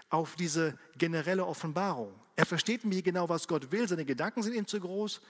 [0.09, 2.13] auf diese generelle Offenbarung.
[2.35, 3.87] Er versteht mir genau, was Gott will.
[3.87, 5.21] Seine Gedanken sind ihm zu groß,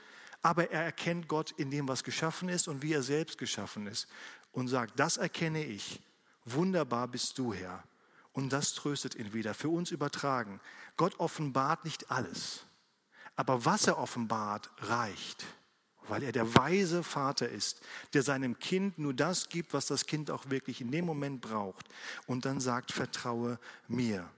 [0.41, 4.07] aber er erkennt Gott in dem, was geschaffen ist und wie er selbst geschaffen ist.
[4.51, 6.01] Und sagt, das erkenne ich.
[6.45, 7.83] Wunderbar bist du, Herr.
[8.33, 9.53] Und das tröstet ihn wieder.
[9.53, 10.59] Für uns übertragen.
[10.97, 12.65] Gott offenbart nicht alles.
[13.35, 15.45] Aber was er offenbart, reicht,
[16.07, 17.81] weil er der weise Vater ist,
[18.13, 21.87] der seinem Kind nur das gibt, was das Kind auch wirklich in dem Moment braucht.
[22.27, 24.29] Und dann sagt, vertraue mir.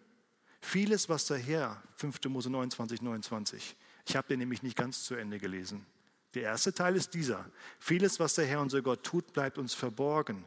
[0.62, 2.24] Vieles, was daher, 5.
[2.26, 5.86] Mose 29, 29, ich habe den nämlich nicht ganz zu Ende gelesen.
[6.34, 7.46] Der erste Teil ist dieser.
[7.80, 10.46] Vieles, was der Herr unser Gott tut, bleibt uns verborgen.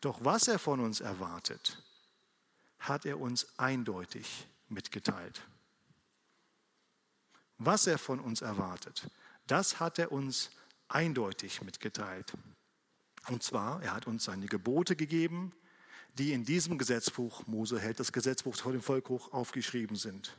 [0.00, 1.82] Doch was er von uns erwartet,
[2.78, 5.42] hat er uns eindeutig mitgeteilt.
[7.58, 9.10] Was er von uns erwartet,
[9.50, 10.50] das hat er uns
[10.88, 12.32] eindeutig mitgeteilt.
[13.28, 15.52] Und zwar, er hat uns seine Gebote gegeben,
[16.14, 20.36] die in diesem Gesetzbuch, Mose hält das Gesetzbuch vor dem Volk hoch, aufgeschrieben sind.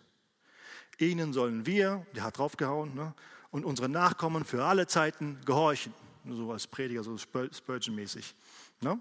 [0.98, 3.14] Ihnen sollen wir, der hat draufgehauen, ne,
[3.52, 5.94] und unsere Nachkommen für alle Zeiten gehorchen.
[6.28, 8.36] So als Prediger, so Spurgeon-mäßig.
[8.82, 9.00] Ne?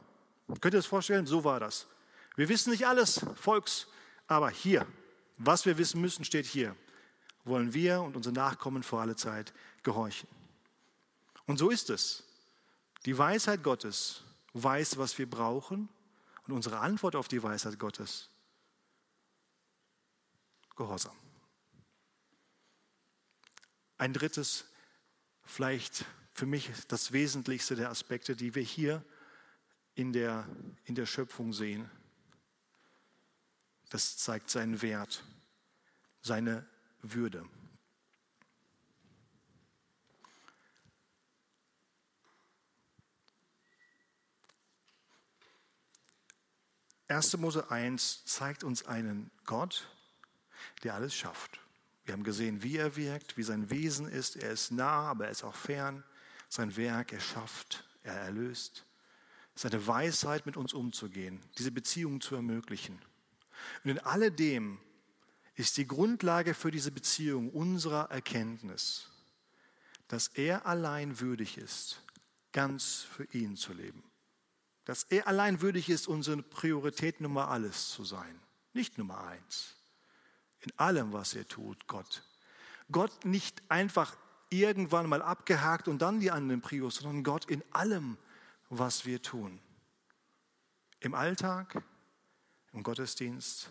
[0.60, 1.26] Könnt ihr das vorstellen?
[1.26, 1.86] So war das.
[2.36, 3.88] Wir wissen nicht alles, Volks,
[4.26, 4.86] aber hier,
[5.36, 6.76] was wir wissen müssen, steht hier.
[7.44, 9.52] Wollen wir und unsere Nachkommen vor alle Zeit
[9.88, 10.28] gehorchen.
[11.46, 12.22] Und so ist es.
[13.06, 14.22] Die Weisheit Gottes
[14.52, 15.88] weiß, was wir brauchen
[16.46, 18.28] und unsere Antwort auf die Weisheit Gottes,
[20.76, 21.16] Gehorsam.
[23.96, 24.66] Ein drittes,
[25.42, 29.02] vielleicht für mich das Wesentlichste der Aspekte, die wir hier
[29.94, 30.46] in der,
[30.84, 31.90] in der Schöpfung sehen.
[33.88, 35.24] Das zeigt seinen Wert,
[36.20, 36.66] seine
[37.00, 37.48] Würde.
[47.08, 47.38] 1.
[47.38, 49.88] Mose 1 zeigt uns einen Gott,
[50.84, 51.58] der alles schafft.
[52.04, 54.36] Wir haben gesehen, wie er wirkt, wie sein Wesen ist.
[54.36, 56.04] Er ist nah, aber er ist auch fern.
[56.50, 58.84] Sein Werk, er schafft, er erlöst.
[59.54, 63.00] Seine Weisheit, mit uns umzugehen, diese Beziehung zu ermöglichen.
[63.84, 64.78] Und in alledem
[65.54, 69.08] ist die Grundlage für diese Beziehung unserer Erkenntnis,
[70.08, 72.02] dass er allein würdig ist,
[72.52, 74.07] ganz für ihn zu leben
[74.88, 78.40] dass er allein würdig ist, unsere Priorität Nummer alles zu sein.
[78.72, 79.74] Nicht Nummer eins.
[80.60, 82.22] In allem, was er tut, Gott.
[82.90, 84.16] Gott nicht einfach
[84.48, 88.16] irgendwann mal abgehakt und dann die anderen Prios, sondern Gott in allem,
[88.70, 89.60] was wir tun.
[91.00, 91.82] Im Alltag,
[92.72, 93.68] im Gottesdienst,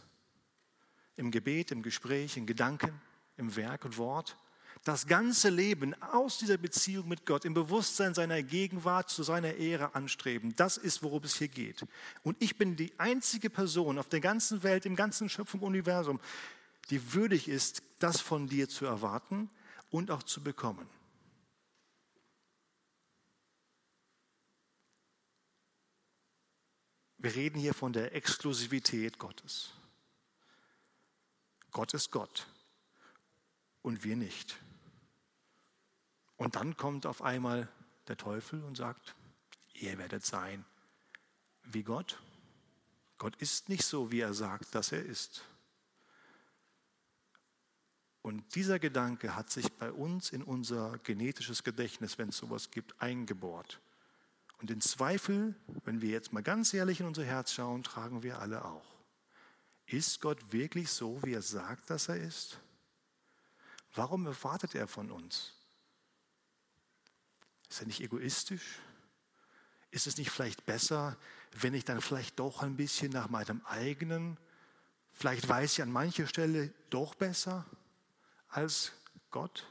[1.16, 3.02] im Gebet, im Gespräch, in Gedanken,
[3.38, 4.38] im Werk und Wort
[4.88, 9.96] das ganze Leben aus dieser Beziehung mit Gott, im Bewusstsein seiner Gegenwart zu seiner Ehre
[9.96, 10.56] anstreben.
[10.56, 11.86] Das ist, worum es hier geht.
[12.24, 16.22] Und ich bin die einzige Person auf der ganzen Welt, im ganzen Schöpfungsuniversum,
[16.90, 19.50] die würdig ist, das von dir zu erwarten
[19.90, 20.88] und auch zu bekommen.
[27.18, 29.72] Wir reden hier von der Exklusivität Gottes.
[31.72, 32.48] Gott ist Gott
[33.82, 34.58] und wir nicht.
[36.38, 37.68] Und dann kommt auf einmal
[38.08, 39.16] der Teufel und sagt,
[39.74, 40.66] ihr werdet sein
[41.64, 42.20] wie Gott.
[43.18, 45.44] Gott ist nicht so, wie er sagt, dass er ist.
[48.22, 53.02] Und dieser Gedanke hat sich bei uns in unser genetisches Gedächtnis, wenn es sowas gibt,
[53.02, 53.80] eingebohrt.
[54.60, 58.40] Und den Zweifel, wenn wir jetzt mal ganz ehrlich in unser Herz schauen, tragen wir
[58.40, 58.86] alle auch.
[59.86, 62.60] Ist Gott wirklich so, wie er sagt, dass er ist?
[63.96, 65.54] Warum erwartet er von uns?
[67.70, 68.80] Ist er nicht egoistisch?
[69.92, 71.18] Ist es nicht vielleicht besser,
[71.52, 74.38] wenn ich dann vielleicht doch ein bisschen nach meinem eigenen,
[75.14, 77.66] vielleicht weiß ich an mancher Stelle doch besser
[78.50, 78.92] als
[79.32, 79.66] Gott?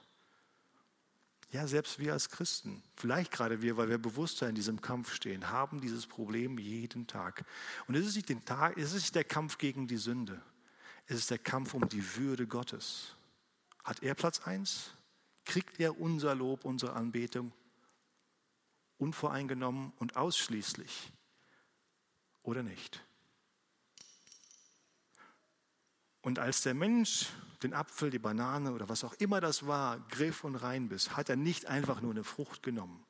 [1.51, 5.51] Ja, selbst wir als Christen, vielleicht gerade wir, weil wir bewusster in diesem Kampf stehen,
[5.51, 7.45] haben dieses Problem jeden Tag.
[7.87, 10.43] Und es ist nicht, den Tag, es nicht der Kampf gegen die Sünde,
[11.07, 13.15] es ist der Kampf um die Würde Gottes.
[13.85, 14.91] Hat er Platz eins?
[15.45, 17.53] Kriegt er unser Lob, unsere Anbetung?
[18.99, 21.13] Unvoreingenommen und ausschließlich
[22.43, 23.03] oder nicht.
[26.23, 27.29] Und als der Mensch
[27.63, 31.37] den Apfel, die Banane oder was auch immer das war, griff und reinbiss, hat er
[31.37, 33.05] nicht einfach nur eine Frucht genommen,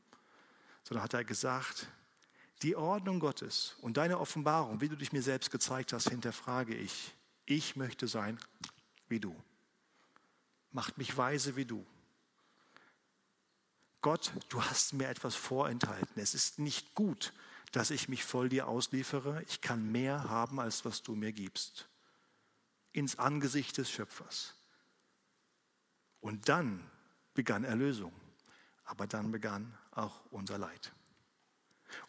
[0.85, 1.89] sondern hat er gesagt,
[2.63, 7.15] die Ordnung Gottes und deine Offenbarung, wie du dich mir selbst gezeigt hast, hinterfrage ich.
[7.45, 8.39] Ich möchte sein
[9.09, 9.35] wie du.
[10.73, 11.87] Macht mich weise wie du.
[14.01, 16.21] Gott, du hast mir etwas vorenthalten.
[16.21, 17.33] Es ist nicht gut,
[17.73, 19.43] dass ich mich voll dir ausliefere.
[19.49, 21.89] Ich kann mehr haben, als was du mir gibst.
[22.93, 24.55] Ins Angesicht des Schöpfers.
[26.21, 26.89] Und dann
[27.35, 28.13] begann Erlösung.
[28.85, 30.93] Aber dann begann auch unser Leid.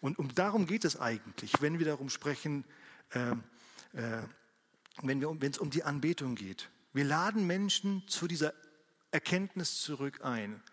[0.02, 2.64] Und um darum geht es eigentlich, wenn wir darum sprechen,
[3.12, 3.32] äh,
[3.94, 4.24] äh,
[5.02, 6.70] wenn es um die Anbetung geht.
[6.94, 8.54] Wir laden Menschen zu dieser
[9.12, 10.64] Erkenntnis zurück ein.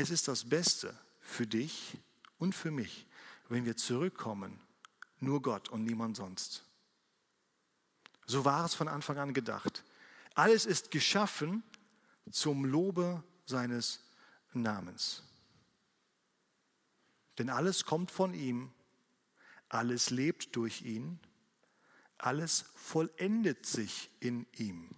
[0.00, 1.98] Es ist das Beste für dich
[2.38, 3.04] und für mich,
[3.48, 4.60] wenn wir zurückkommen,
[5.18, 6.62] nur Gott und niemand sonst.
[8.24, 9.82] So war es von Anfang an gedacht.
[10.36, 11.64] Alles ist geschaffen
[12.30, 14.04] zum Lobe seines
[14.52, 15.24] Namens.
[17.36, 18.70] Denn alles kommt von ihm,
[19.68, 21.18] alles lebt durch ihn,
[22.18, 24.90] alles vollendet sich in ihm.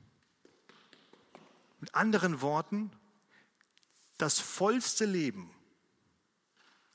[1.81, 2.93] Mit anderen Worten,
[4.21, 5.51] das vollste Leben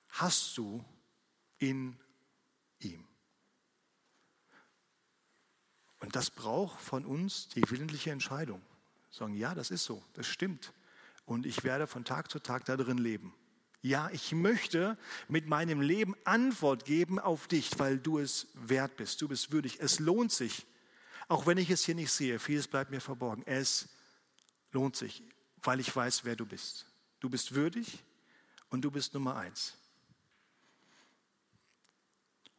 [0.10, 0.84] hast du
[1.58, 1.98] in
[2.80, 3.06] ihm.
[6.00, 8.62] Und das braucht von uns die willentliche Entscheidung.
[9.10, 10.74] Sagen, ja, das ist so, das stimmt.
[11.26, 13.34] Und ich werde von Tag zu Tag da drin leben.
[13.82, 19.22] Ja, ich möchte mit meinem Leben Antwort geben auf dich, weil du es wert bist.
[19.22, 19.80] Du bist würdig.
[19.80, 20.66] Es lohnt sich.
[21.28, 23.44] Auch wenn ich es hier nicht sehe, vieles bleibt mir verborgen.
[23.46, 23.90] Es
[24.72, 25.24] lohnt sich,
[25.64, 26.86] weil ich weiß, wer du bist.
[27.26, 28.04] Du bist würdig
[28.70, 29.74] und du bist Nummer eins.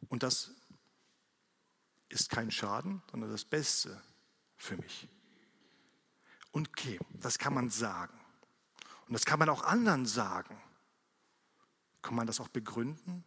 [0.09, 0.51] Und das
[2.09, 4.01] ist kein Schaden, sondern das Beste
[4.57, 5.07] für mich.
[6.51, 8.19] Und okay, das kann man sagen.
[9.07, 10.61] Und das kann man auch anderen sagen.
[12.01, 13.23] Kann man das auch begründen?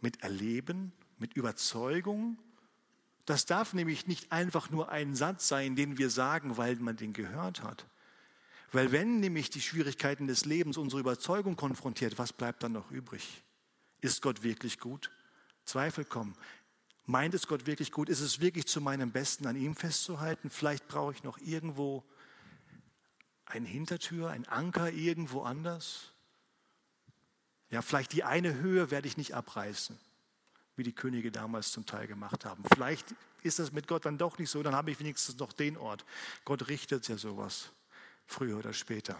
[0.00, 2.36] Mit Erleben, mit Überzeugung?
[3.26, 7.12] Das darf nämlich nicht einfach nur ein Satz sein, den wir sagen, weil man den
[7.12, 7.86] gehört hat.
[8.72, 13.42] Weil wenn nämlich die Schwierigkeiten des Lebens unsere Überzeugung konfrontiert, was bleibt dann noch übrig?
[14.00, 15.10] Ist Gott wirklich gut?
[15.64, 16.36] Zweifel kommen.
[17.06, 18.08] Meint es Gott wirklich gut?
[18.08, 20.50] Ist es wirklich zu meinem Besten, an ihm festzuhalten?
[20.50, 22.04] Vielleicht brauche ich noch irgendwo
[23.46, 26.12] eine Hintertür, ein Anker irgendwo anders.
[27.70, 29.98] Ja, vielleicht die eine Höhe werde ich nicht abreißen,
[30.76, 32.62] wie die Könige damals zum Teil gemacht haben.
[32.72, 35.76] Vielleicht ist das mit Gott dann doch nicht so, dann habe ich wenigstens noch den
[35.76, 36.04] Ort.
[36.44, 37.70] Gott richtet ja sowas,
[38.30, 39.18] früher oder später.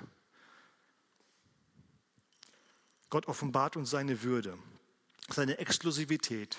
[3.11, 4.57] Gott offenbart uns seine Würde,
[5.29, 6.59] seine Exklusivität,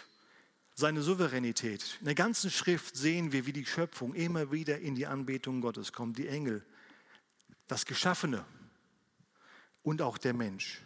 [0.76, 1.98] seine Souveränität.
[2.00, 5.94] In der ganzen Schrift sehen wir, wie die Schöpfung immer wieder in die Anbetung Gottes
[5.94, 6.66] kommt, die Engel,
[7.68, 8.46] das Geschaffene
[9.82, 10.82] und auch der Mensch.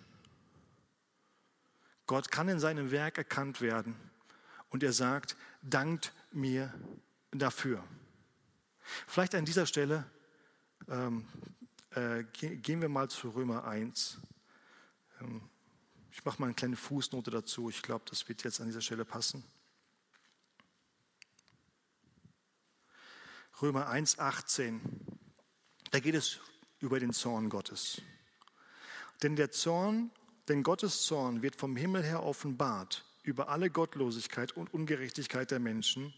[2.05, 3.95] Gott kann in seinem Werk erkannt werden
[4.69, 6.71] und er sagt, dankt mir
[7.31, 7.83] dafür.
[9.07, 10.05] Vielleicht an dieser Stelle
[10.89, 11.27] ähm,
[11.91, 14.19] äh, gehen wir mal zu Römer 1.
[15.21, 15.41] Ähm,
[16.11, 17.69] ich mache mal eine kleine Fußnote dazu.
[17.69, 19.43] Ich glaube, das wird jetzt an dieser Stelle passen.
[23.61, 24.81] Römer 1, 18.
[25.91, 26.39] Da geht es
[26.79, 28.01] über den Zorn Gottes.
[29.23, 30.11] Denn der Zorn
[30.47, 36.13] denn Gottes Zorn wird vom Himmel her offenbart über alle Gottlosigkeit und Ungerechtigkeit der Menschen,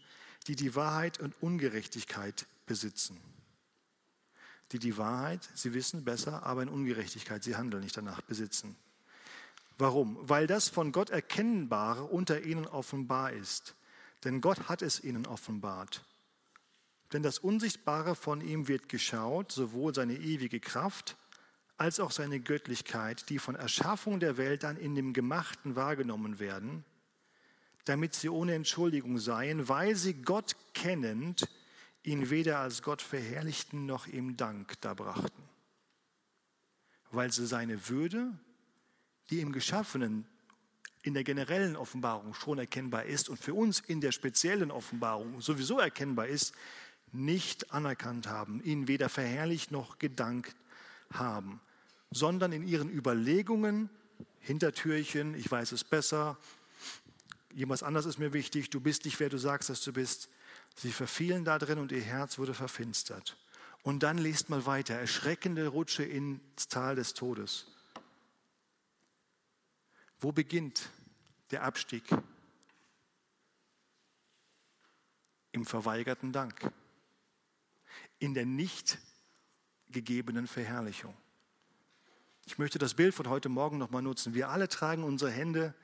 [0.46, 3.18] die die Wahrheit und Ungerechtigkeit besitzen.
[4.72, 8.76] Die die Wahrheit, sie wissen besser, aber in Ungerechtigkeit, sie handeln nicht danach, besitzen.
[9.78, 10.18] Warum?
[10.20, 13.76] Weil das von Gott Erkennbare unter ihnen offenbar ist.
[14.24, 16.04] Denn Gott hat es ihnen offenbart.
[17.12, 21.16] Denn das Unsichtbare von ihm wird geschaut, sowohl seine ewige Kraft
[21.78, 26.84] als auch seine Göttlichkeit, die von Erschaffung der Welt an in dem Gemachten wahrgenommen werden,
[27.84, 31.48] damit sie ohne Entschuldigung seien, weil sie Gott kennend
[32.08, 35.44] ihn weder als Gott verherrlichten noch ihm Dank darbrachten.
[37.10, 38.32] Weil sie seine Würde,
[39.30, 40.26] die im Geschaffenen
[41.02, 45.78] in der generellen Offenbarung schon erkennbar ist und für uns in der speziellen Offenbarung sowieso
[45.78, 46.54] erkennbar ist,
[47.12, 50.56] nicht anerkannt haben, ihn weder verherrlicht noch gedankt
[51.10, 51.60] haben
[52.10, 53.90] sondern in ihren Überlegungen,
[54.40, 56.38] Hintertürchen, ich weiß es besser,
[57.54, 60.28] jemand anders ist mir wichtig, du bist nicht, wer du sagst, dass du bist.
[60.78, 63.36] Sie verfielen da drin und ihr Herz wurde verfinstert.
[63.82, 67.66] Und dann liest mal weiter, erschreckende Rutsche ins Tal des Todes.
[70.20, 70.88] Wo beginnt
[71.50, 72.04] der Abstieg?
[75.50, 76.70] Im verweigerten Dank,
[78.20, 78.98] in der nicht
[79.88, 81.16] gegebenen Verherrlichung.
[82.46, 84.32] Ich möchte das Bild von heute Morgen nochmal nutzen.
[84.32, 85.74] Wir alle tragen unsere Hände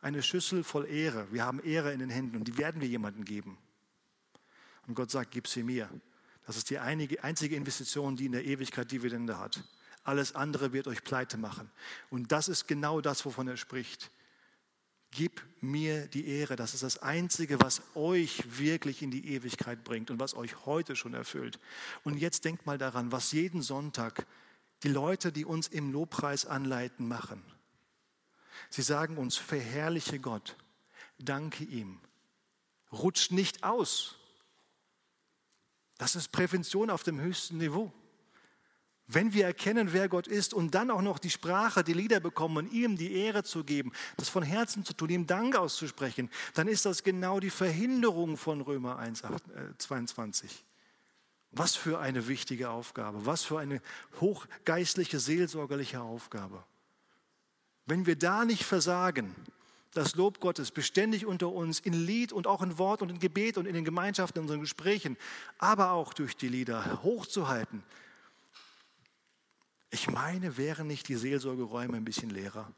[0.00, 1.30] eine Schüssel voll Ehre.
[1.30, 3.56] Wir haben Ehre in den Händen und die werden wir jemandem geben.
[4.86, 5.88] Und Gott sagt, gib sie mir.
[6.46, 9.62] Das ist die einzige Investition, die in der Ewigkeit Dividende hat.
[10.04, 11.70] Alles andere wird euch pleite machen.
[12.10, 14.10] Und das ist genau das, wovon er spricht.
[15.12, 16.56] Gib mir die Ehre.
[16.56, 20.96] Das ist das Einzige, was euch wirklich in die Ewigkeit bringt und was euch heute
[20.96, 21.60] schon erfüllt.
[22.02, 24.26] Und jetzt denkt mal daran, was jeden Sonntag
[24.82, 27.42] die Leute, die uns im Lobpreis anleiten, machen.
[28.70, 30.56] Sie sagen uns, verherrliche Gott,
[31.18, 32.00] danke ihm,
[32.90, 34.18] rutscht nicht aus.
[36.02, 37.92] Das ist Prävention auf dem höchsten Niveau.
[39.06, 42.68] Wenn wir erkennen, wer Gott ist und dann auch noch die Sprache, die Lieder bekommen,
[42.72, 46.86] ihm die Ehre zu geben, das von Herzen zu tun, ihm Dank auszusprechen, dann ist
[46.86, 50.64] das genau die Verhinderung von Römer 1, 8, äh, 22.
[51.52, 53.80] Was für eine wichtige Aufgabe, was für eine
[54.20, 56.64] hochgeistliche, seelsorgerliche Aufgabe.
[57.86, 59.36] Wenn wir da nicht versagen,
[59.94, 63.58] das Lob Gottes beständig unter uns in Lied und auch in Wort und in Gebet
[63.58, 65.16] und in den Gemeinschaften, in unseren Gesprächen,
[65.58, 67.82] aber auch durch die Lieder hochzuhalten,
[69.90, 72.72] ich meine, wären nicht die Seelsorgeräume ein bisschen leerer?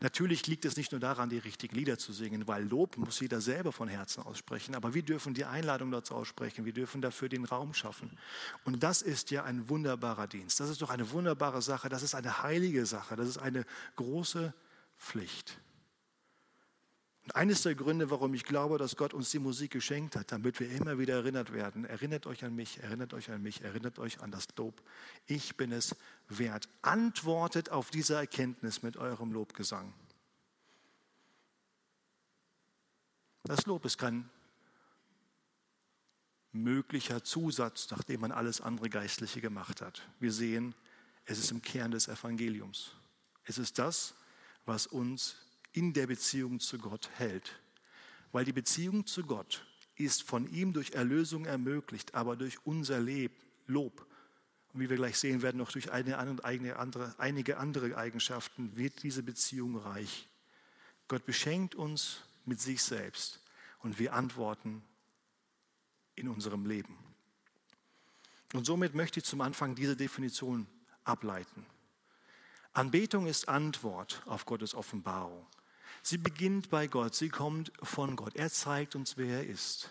[0.00, 3.40] Natürlich liegt es nicht nur daran, die richtigen Lieder zu singen, weil Lob muss jeder
[3.40, 4.74] selber von Herzen aussprechen.
[4.74, 6.66] Aber wir dürfen die Einladung dazu aussprechen.
[6.66, 8.18] Wir dürfen dafür den Raum schaffen.
[8.64, 10.60] Und das ist ja ein wunderbarer Dienst.
[10.60, 11.88] Das ist doch eine wunderbare Sache.
[11.88, 13.16] Das ist eine heilige Sache.
[13.16, 13.64] Das ist eine
[13.96, 14.52] große
[14.98, 15.58] Pflicht.
[17.24, 20.60] Und eines der Gründe, warum ich glaube, dass Gott uns die Musik geschenkt hat, damit
[20.60, 21.86] wir immer wieder erinnert werden.
[21.86, 24.82] Erinnert euch an mich, erinnert euch an mich, erinnert euch an das Lob.
[25.26, 25.96] Ich bin es
[26.28, 26.68] wert.
[26.82, 29.94] Antwortet auf diese Erkenntnis mit eurem Lobgesang.
[33.44, 34.28] Das Lob ist kein
[36.52, 40.02] möglicher Zusatz, nachdem man alles andere Geistliche gemacht hat.
[40.20, 40.74] Wir sehen,
[41.24, 42.92] es ist im Kern des Evangeliums.
[43.44, 44.14] Es ist das,
[44.66, 45.36] was uns
[45.72, 47.60] in der Beziehung zu Gott hält.
[48.32, 53.32] Weil die Beziehung zu Gott ist von ihm durch Erlösung ermöglicht, aber durch unser Leb,
[53.66, 54.06] Lob.
[54.72, 59.02] Und wie wir gleich sehen werden, noch durch eine, eine andere, einige andere Eigenschaften wird
[59.02, 60.28] diese Beziehung reich.
[61.06, 63.40] Gott beschenkt uns mit sich selbst
[63.80, 64.82] und wir antworten
[66.16, 66.96] in unserem Leben.
[68.52, 70.66] Und somit möchte ich zum Anfang diese Definition
[71.04, 71.66] ableiten.
[72.74, 75.46] Anbetung ist Antwort auf Gottes Offenbarung.
[76.02, 78.36] Sie beginnt bei Gott, sie kommt von Gott.
[78.36, 79.90] Er zeigt uns, wer er ist.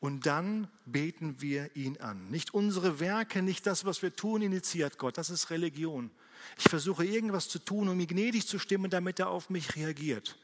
[0.00, 2.28] Und dann beten wir ihn an.
[2.30, 5.18] Nicht unsere Werke, nicht das, was wir tun, initiiert Gott.
[5.18, 6.10] Das ist Religion.
[6.58, 10.38] Ich versuche irgendwas zu tun, um ihm gnädig zu stimmen, damit er auf mich reagiert.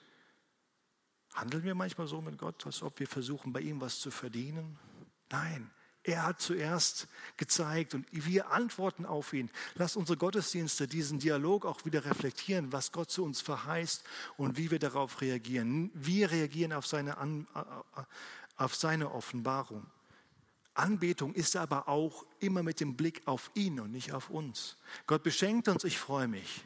[1.35, 4.79] Handeln wir manchmal so mit Gott, als ob wir versuchen, bei ihm was zu verdienen?
[5.31, 5.71] Nein,
[6.05, 9.51] er hat zuerst gezeigt und wir antworten auf ihn.
[9.75, 14.03] Lasst unsere Gottesdienste diesen Dialog auch wieder reflektieren, was Gott zu uns verheißt
[14.37, 15.91] und wie wir darauf reagieren.
[15.95, 17.17] Wir reagieren auf seine,
[18.57, 19.87] auf seine Offenbarung.
[20.75, 24.79] Anbetung ist aber auch immer mit dem Blick auf ihn und nicht auf uns.
[25.07, 26.65] Gott beschenkt uns, ich freue mich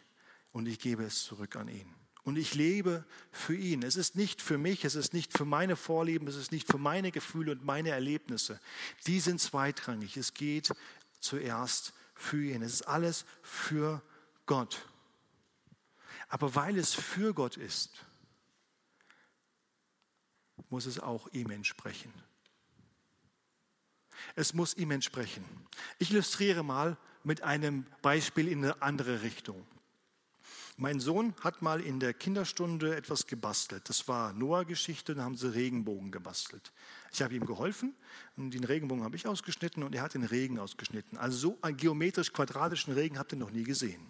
[0.52, 3.84] und ich gebe es zurück an ihn und ich lebe für ihn.
[3.84, 6.76] Es ist nicht für mich, es ist nicht für meine Vorlieben, es ist nicht für
[6.76, 8.60] meine Gefühle und meine Erlebnisse.
[9.06, 10.16] Die sind zweitrangig.
[10.16, 10.72] Es geht
[11.20, 12.62] zuerst für ihn.
[12.62, 14.02] Es ist alles für
[14.44, 14.88] Gott.
[16.28, 18.04] Aber weil es für Gott ist,
[20.68, 22.12] muss es auch ihm entsprechen.
[24.34, 25.44] Es muss ihm entsprechen.
[26.00, 29.64] Ich illustriere mal mit einem Beispiel in eine andere Richtung.
[30.78, 33.88] Mein Sohn hat mal in der Kinderstunde etwas gebastelt.
[33.88, 36.70] Das war Noah-Geschichte, da haben sie Regenbogen gebastelt.
[37.12, 37.94] Ich habe ihm geholfen
[38.36, 41.16] und den Regenbogen habe ich ausgeschnitten und er hat den Regen ausgeschnitten.
[41.16, 44.02] Also so einen geometrisch-quadratischen Regen habt ihr noch nie gesehen.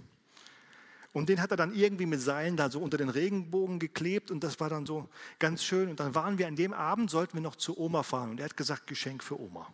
[1.13, 4.43] Und den hat er dann irgendwie mit Seilen da so unter den Regenbogen geklebt und
[4.43, 5.09] das war dann so
[5.39, 5.89] ganz schön.
[5.89, 8.47] Und dann waren wir an dem Abend, sollten wir noch zu Oma fahren und er
[8.47, 9.73] hat gesagt, Geschenk für Oma.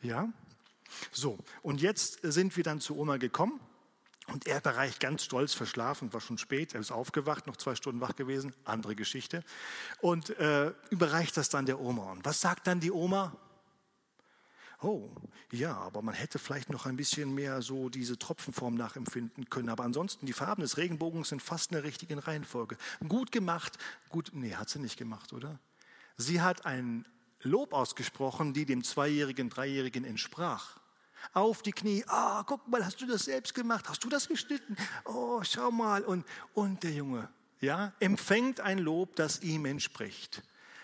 [0.00, 0.32] Ja?
[1.12, 3.60] So, und jetzt sind wir dann zu Oma gekommen
[4.32, 7.74] und er hat Bereich ganz stolz verschlafen, war schon spät, er ist aufgewacht, noch zwei
[7.74, 9.42] Stunden wach gewesen, andere Geschichte.
[10.00, 12.12] Und äh, überreicht das dann der Oma.
[12.12, 13.36] Und was sagt dann die Oma?
[14.80, 15.10] Oh,
[15.50, 19.70] ja, aber man hätte vielleicht noch ein bisschen mehr so diese Tropfenform nachempfinden können.
[19.70, 22.76] Aber ansonsten, die Farben des Regenbogens sind fast in der richtigen Reihenfolge.
[23.08, 23.76] Gut gemacht,
[24.08, 25.58] gut, nee, hat sie nicht gemacht, oder?
[26.16, 27.06] Sie hat ein
[27.40, 30.77] Lob ausgesprochen, die dem Zweijährigen, Dreijährigen entsprach
[31.32, 32.04] auf die Knie.
[32.06, 33.88] Ah, guck mal, hast du das selbst gemacht?
[33.88, 34.76] Hast du das geschnitten?
[35.04, 36.02] Oh, schau mal.
[36.02, 37.28] Und, und der Junge,
[37.60, 40.42] ja, empfängt ein Lob, das ihm entspricht.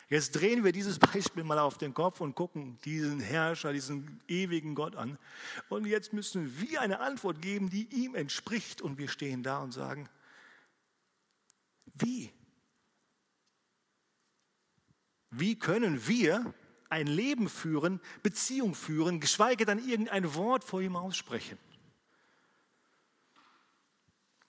[0.08, 4.74] Jetzt drehen wir dieses Beispiel mal auf den Kopf und gucken diesen Herrscher, diesen ewigen
[4.74, 5.18] Gott an.
[5.68, 8.82] Und jetzt müssen wir eine Antwort geben, die ihm entspricht.
[8.82, 10.08] Und wir stehen da und sagen,
[11.94, 12.32] wie?
[15.30, 16.54] Wie können wir
[16.94, 21.58] ein Leben führen, Beziehung führen, geschweige denn irgendein Wort vor ihm aussprechen.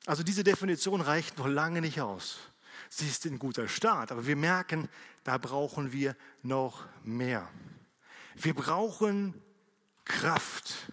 [0.06, 2.38] Also diese Definition reicht noch lange nicht aus.
[2.89, 4.88] Sie ist ein guter Start, aber wir merken,
[5.24, 7.50] da brauchen wir noch mehr.
[8.36, 9.34] Wir brauchen
[10.04, 10.91] Kraft.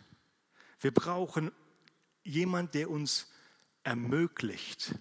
[0.81, 1.53] Wir brauchen
[2.25, 3.31] jemand, der uns
[3.83, 4.95] ermöglicht,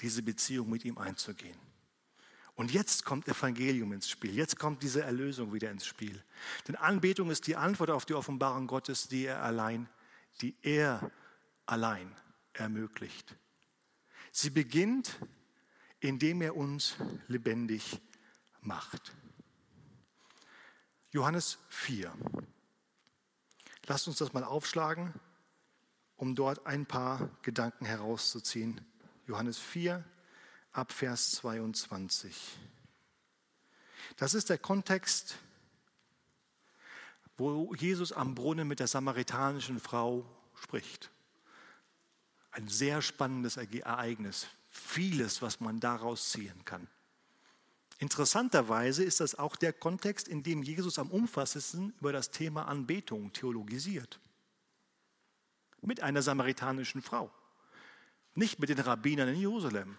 [0.00, 1.67] diese Beziehung mit ihm einzugehen.
[2.58, 4.34] Und jetzt kommt Evangelium ins Spiel.
[4.34, 6.20] Jetzt kommt diese Erlösung wieder ins Spiel.
[6.66, 9.88] Denn Anbetung ist die Antwort auf die Offenbarung Gottes, die er allein,
[10.40, 11.12] die er
[11.66, 12.12] allein
[12.54, 13.36] ermöglicht.
[14.32, 15.20] Sie beginnt,
[16.00, 16.96] indem er uns
[17.28, 18.00] lebendig
[18.60, 19.12] macht.
[21.12, 22.12] Johannes 4.
[23.86, 25.14] Lasst uns das mal aufschlagen,
[26.16, 28.80] um dort ein paar Gedanken herauszuziehen.
[29.28, 30.04] Johannes 4,
[30.78, 32.56] ab Vers 22.
[34.16, 35.36] Das ist der Kontext,
[37.36, 40.24] wo Jesus am Brunnen mit der samaritanischen Frau
[40.54, 41.10] spricht.
[42.52, 46.86] Ein sehr spannendes Ereignis, vieles, was man daraus ziehen kann.
[47.98, 53.32] Interessanterweise ist das auch der Kontext, in dem Jesus am umfassendsten über das Thema Anbetung
[53.32, 54.20] theologisiert.
[55.82, 57.32] Mit einer samaritanischen Frau,
[58.34, 59.96] nicht mit den Rabbinern in Jerusalem.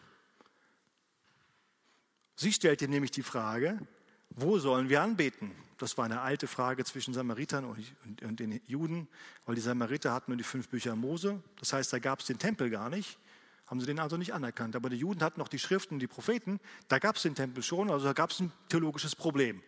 [2.39, 3.85] Sie stellte nämlich die Frage,
[4.29, 5.51] wo sollen wir anbeten?
[5.77, 9.09] Das war eine alte Frage zwischen Samaritern und, den Juden,
[9.45, 11.43] weil die Samariter hatten nur die fünf Bücher Mose.
[11.59, 13.19] Das heißt, da gab es den Tempel gar nicht,
[13.67, 14.77] haben sie den also nicht anerkannt.
[14.77, 17.61] Aber die Juden hatten noch die Schriften und die Propheten, da gab es den Tempel
[17.61, 19.61] schon, also da gab es ein theologisches Problem.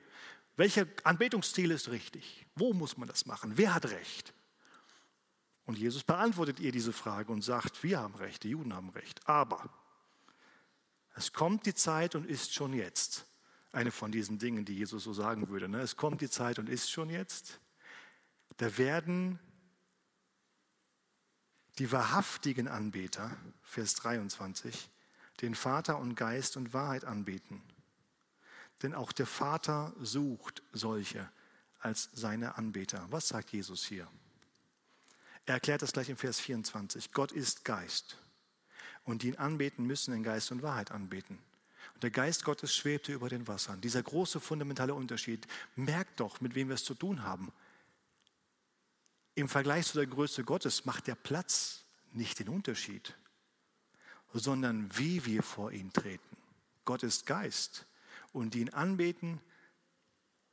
[0.55, 2.45] Welcher Anbetungsstil ist richtig?
[2.55, 3.57] Wo muss man das machen?
[3.57, 4.33] Wer hat Recht?
[5.65, 9.27] Und Jesus beantwortet ihr diese Frage und sagt, wir haben Recht, die Juden haben Recht.
[9.27, 9.69] Aber
[11.15, 13.25] es kommt die Zeit und ist schon jetzt.
[13.71, 15.69] Eine von diesen Dingen, die Jesus so sagen würde.
[15.69, 15.79] Ne?
[15.79, 17.59] Es kommt die Zeit und ist schon jetzt.
[18.57, 19.39] Da werden
[21.79, 24.89] die wahrhaftigen Anbeter, Vers 23,
[25.41, 27.61] den Vater und Geist und Wahrheit anbeten.
[28.83, 31.29] Denn auch der Vater sucht solche
[31.79, 33.05] als seine Anbeter.
[33.09, 34.07] Was sagt Jesus hier?
[35.45, 37.13] Er erklärt das gleich im Vers 24.
[37.13, 38.17] Gott ist Geist
[39.11, 41.37] und die ihn anbeten müssen in Geist und Wahrheit anbeten.
[41.93, 43.81] Und der Geist Gottes schwebte über den Wassern.
[43.81, 45.45] Dieser große fundamentale Unterschied.
[45.75, 47.51] Merkt doch, mit wem wir es zu tun haben.
[49.35, 51.83] Im Vergleich zu der Größe Gottes macht der Platz
[52.13, 53.15] nicht den Unterschied,
[54.33, 56.37] sondern wie wir vor ihn treten.
[56.85, 57.85] Gott ist Geist
[58.31, 59.39] und die ihn anbeten,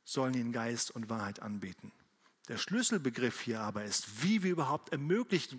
[0.03, 1.91] sollen ihn Geist und Wahrheit anbeten.
[2.47, 5.55] Der Schlüsselbegriff hier aber ist, wie wir überhaupt ermöglicht,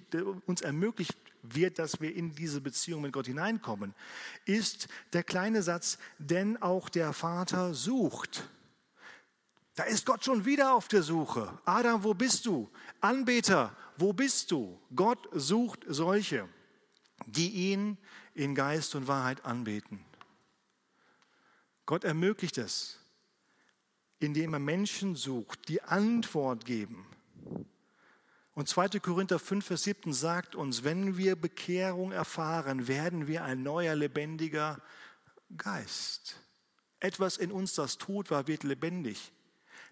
[0.46, 3.94] uns ermöglicht wird, dass wir in diese Beziehung mit Gott hineinkommen,
[4.44, 8.48] ist der kleine Satz, denn auch der Vater sucht.
[9.74, 11.58] Da ist Gott schon wieder auf der Suche.
[11.64, 12.70] Adam, wo bist du?
[13.00, 14.78] Anbeter, wo bist du?
[14.94, 16.48] Gott sucht solche,
[17.26, 17.96] die ihn
[18.34, 20.04] in Geist und Wahrheit anbeten.
[21.86, 22.98] Gott ermöglicht es,
[24.18, 27.06] indem er Menschen sucht, die Antwort geben
[28.54, 29.00] und 2.
[29.00, 34.80] Korinther 5, Vers 7 sagt uns, wenn wir Bekehrung erfahren, werden wir ein neuer, lebendiger
[35.56, 36.40] Geist.
[36.98, 39.32] Etwas in uns, das tot war, wird lebendig.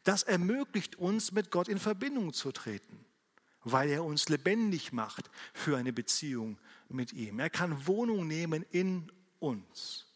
[0.04, 3.04] Das ermöglicht uns, mit Gott in Verbindung zu treten,
[3.62, 7.38] weil er uns lebendig macht für eine Beziehung mit ihm.
[7.38, 10.06] Er kann Wohnung nehmen in uns,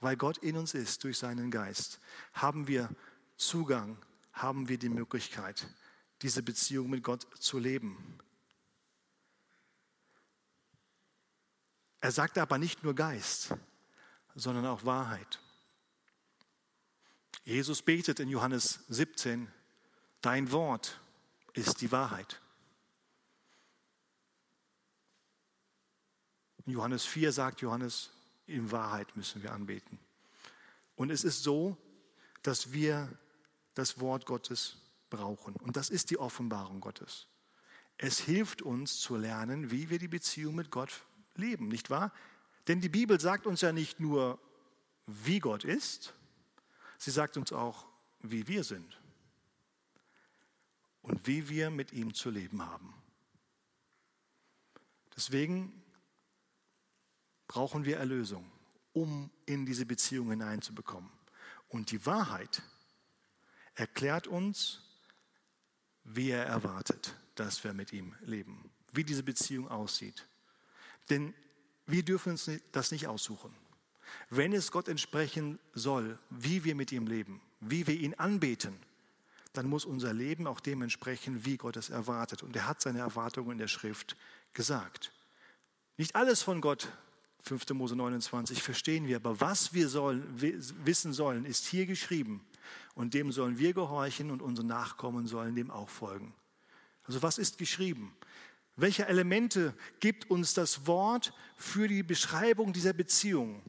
[0.00, 2.00] weil Gott in uns ist durch seinen Geist.
[2.34, 2.90] Haben wir
[3.36, 3.96] Zugang,
[4.32, 5.66] haben wir die Möglichkeit,
[6.22, 8.18] diese Beziehung mit Gott zu leben.
[12.00, 13.54] Er sagt aber nicht nur Geist,
[14.34, 15.40] sondern auch Wahrheit.
[17.44, 19.50] Jesus betet in Johannes 17,
[20.20, 21.00] dein Wort
[21.54, 22.40] ist die Wahrheit.
[26.66, 28.10] In Johannes 4 sagt Johannes,
[28.46, 29.98] in Wahrheit müssen wir anbeten.
[30.94, 31.76] Und es ist so,
[32.42, 33.16] dass wir
[33.74, 34.81] das Wort Gottes
[35.12, 35.54] brauchen.
[35.56, 37.28] Und das ist die Offenbarung Gottes.
[37.98, 41.04] Es hilft uns zu lernen, wie wir die Beziehung mit Gott
[41.36, 42.12] leben, nicht wahr?
[42.66, 44.40] Denn die Bibel sagt uns ja nicht nur,
[45.06, 46.14] wie Gott ist,
[46.98, 47.86] sie sagt uns auch,
[48.20, 49.00] wie wir sind
[51.02, 52.94] und wie wir mit ihm zu leben haben.
[55.14, 55.82] Deswegen
[57.48, 58.50] brauchen wir Erlösung,
[58.92, 61.10] um in diese Beziehung hineinzubekommen.
[61.68, 62.62] Und die Wahrheit
[63.74, 64.81] erklärt uns,
[66.04, 70.26] wie er erwartet, dass wir mit ihm leben, wie diese Beziehung aussieht.
[71.10, 71.34] Denn
[71.86, 73.54] wir dürfen uns das nicht aussuchen.
[74.30, 78.76] Wenn es Gott entsprechen soll, wie wir mit ihm leben, wie wir ihn anbeten,
[79.52, 82.42] dann muss unser Leben auch dem entsprechen, wie Gott es erwartet.
[82.42, 84.16] Und er hat seine Erwartungen in der Schrift
[84.54, 85.12] gesagt.
[85.98, 86.88] Nicht alles von Gott,
[87.42, 87.70] 5.
[87.70, 92.44] Mose 29, verstehen wir, aber was wir sollen, wissen sollen, ist hier geschrieben.
[92.94, 96.34] Und dem sollen wir gehorchen und unsere Nachkommen sollen dem auch folgen.
[97.04, 98.16] Also was ist geschrieben?
[98.76, 103.62] Welche Elemente gibt uns das Wort für die Beschreibung dieser Beziehung?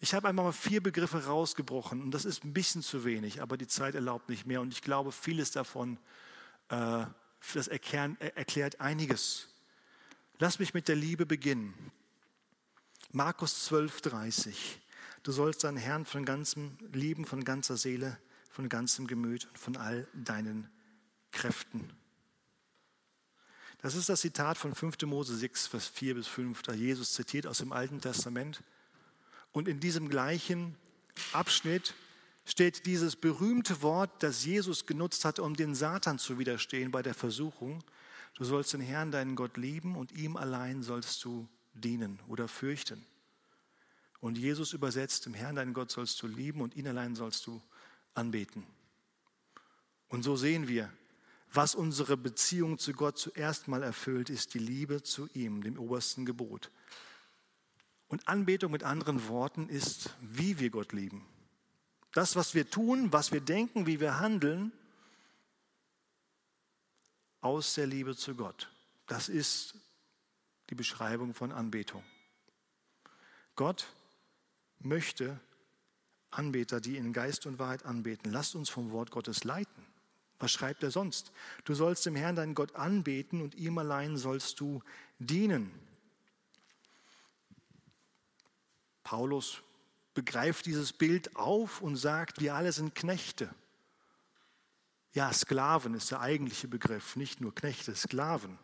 [0.00, 3.56] Ich habe einmal mal vier Begriffe rausgebrochen und das ist ein bisschen zu wenig, aber
[3.56, 5.98] die Zeit erlaubt nicht mehr und ich glaube, vieles davon
[6.70, 7.06] äh,
[7.54, 9.48] das erklären, erklärt einiges.
[10.38, 11.92] Lass mich mit der Liebe beginnen.
[13.12, 14.81] Markus 12, 30.
[15.22, 18.18] Du sollst deinen Herrn von ganzem lieben, von ganzer Seele,
[18.50, 20.68] von ganzem Gemüt und von all deinen
[21.30, 21.92] Kräften.
[23.78, 25.02] Das ist das Zitat von 5.
[25.02, 28.62] Mose 6, Vers 4 bis 5, da Jesus zitiert aus dem Alten Testament.
[29.52, 30.76] Und in diesem gleichen
[31.32, 31.94] Abschnitt
[32.44, 37.14] steht dieses berühmte Wort, das Jesus genutzt hat, um den Satan zu widerstehen bei der
[37.14, 37.82] Versuchung.
[38.34, 43.04] Du sollst den Herrn, deinen Gott, lieben und ihm allein sollst du dienen oder fürchten.
[44.22, 47.60] Und Jesus übersetzt, dem Herrn, deinen Gott sollst du lieben und ihn allein sollst du
[48.14, 48.64] anbeten.
[50.08, 50.92] Und so sehen wir,
[51.52, 56.24] was unsere Beziehung zu Gott zuerst mal erfüllt, ist die Liebe zu ihm, dem obersten
[56.24, 56.70] Gebot.
[58.06, 61.26] Und Anbetung mit anderen Worten ist, wie wir Gott lieben.
[62.12, 64.70] Das, was wir tun, was wir denken, wie wir handeln,
[67.40, 68.70] aus der Liebe zu Gott.
[69.08, 69.74] Das ist
[70.70, 72.04] die Beschreibung von Anbetung.
[73.56, 73.88] Gott
[74.84, 75.40] möchte
[76.30, 78.32] Anbeter, die in Geist und Wahrheit anbeten.
[78.32, 79.86] Lasst uns vom Wort Gottes leiten.
[80.38, 81.30] Was schreibt er sonst?
[81.64, 84.82] Du sollst dem Herrn deinen Gott anbeten und ihm allein sollst du
[85.18, 85.70] dienen.
[89.04, 89.62] Paulus
[90.14, 93.54] begreift dieses Bild auf und sagt, wir alle sind Knechte.
[95.12, 98.58] Ja, Sklaven ist der eigentliche Begriff, nicht nur Knechte, Sklaven.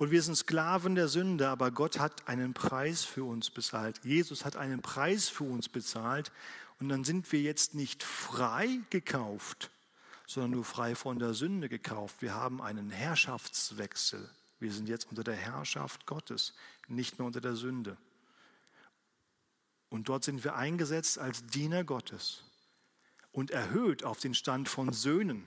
[0.00, 4.02] Und wir sind Sklaven der Sünde, aber Gott hat einen Preis für uns bezahlt.
[4.02, 6.32] Jesus hat einen Preis für uns bezahlt.
[6.78, 9.70] Und dann sind wir jetzt nicht frei gekauft,
[10.26, 12.22] sondern nur frei von der Sünde gekauft.
[12.22, 14.26] Wir haben einen Herrschaftswechsel.
[14.58, 16.54] Wir sind jetzt unter der Herrschaft Gottes,
[16.88, 17.98] nicht mehr unter der Sünde.
[19.90, 22.44] Und dort sind wir eingesetzt als Diener Gottes
[23.32, 25.44] und erhöht auf den Stand von Söhnen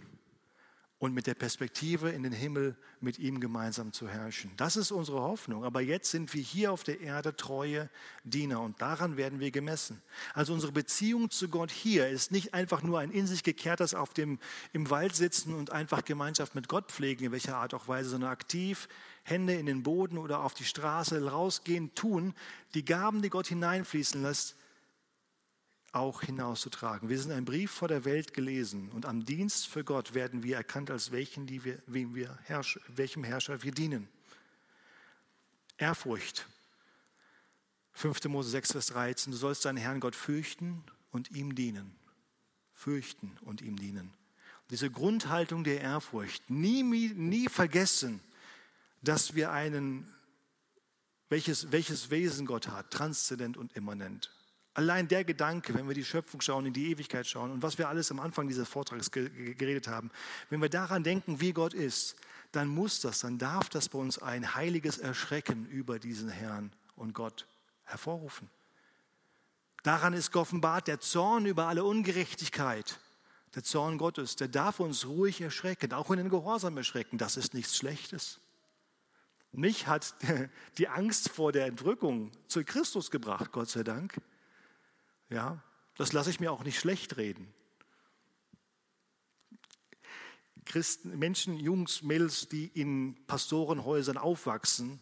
[1.03, 4.51] und mit der Perspektive in den Himmel mit ihm gemeinsam zu herrschen.
[4.55, 5.65] Das ist unsere Hoffnung.
[5.65, 7.89] Aber jetzt sind wir hier auf der Erde treue
[8.23, 10.01] Diener und daran werden wir gemessen.
[10.33, 14.13] Also unsere Beziehung zu Gott hier ist nicht einfach nur ein in sich gekehrtes auf
[14.13, 14.39] dem,
[14.71, 18.31] im Wald sitzen und einfach Gemeinschaft mit Gott pflegen, in welcher Art auch Weise, sondern
[18.31, 18.87] aktiv
[19.23, 22.33] Hände in den Boden oder auf die Straße rausgehen, tun,
[22.75, 24.55] die Gaben, die Gott hineinfließen lässt,
[25.93, 27.07] auch hinauszutragen.
[27.07, 30.57] Wir sind ein Brief vor der Welt gelesen und am Dienst für Gott werden wir
[30.57, 34.09] erkannt als welchen, die wir, wem wir herrsch, welchem Herrscher wir dienen.
[35.77, 36.47] Ehrfurcht.
[37.93, 38.23] 5.
[38.25, 39.31] Mose 6, Vers 13.
[39.31, 41.95] Du sollst deinen Herrn Gott fürchten und ihm dienen.
[42.73, 44.11] Fürchten und ihm dienen.
[44.71, 46.49] Diese Grundhaltung der Ehrfurcht.
[46.49, 48.19] Nie, nie vergessen,
[49.03, 50.11] dass wir einen,
[51.29, 54.31] welches, welches Wesen Gott hat, transzendent und immanent.
[54.75, 57.89] Allein der Gedanke, wenn wir die Schöpfung schauen, in die Ewigkeit schauen und was wir
[57.89, 60.09] alles am Anfang dieses Vortrags geredet haben,
[60.49, 62.15] wenn wir daran denken, wie Gott ist,
[62.51, 67.13] dann muss das, dann darf das bei uns ein heiliges Erschrecken über diesen Herrn und
[67.13, 67.47] Gott
[67.83, 68.49] hervorrufen.
[69.83, 72.99] Daran ist offenbart der Zorn über alle Ungerechtigkeit,
[73.53, 77.17] der Zorn Gottes, der darf uns ruhig erschrecken, auch in den Gehorsam erschrecken.
[77.17, 78.39] Das ist nichts Schlechtes.
[79.51, 80.15] Mich hat
[80.79, 84.19] die Angst vor der Entrückung zu Christus gebracht, Gott sei Dank.
[85.29, 85.61] Ja,
[85.97, 87.53] das lasse ich mir auch nicht schlecht reden.
[90.65, 94.99] Christen, Menschen, Jungs, Mädels, die in Pastorenhäusern aufwachsen,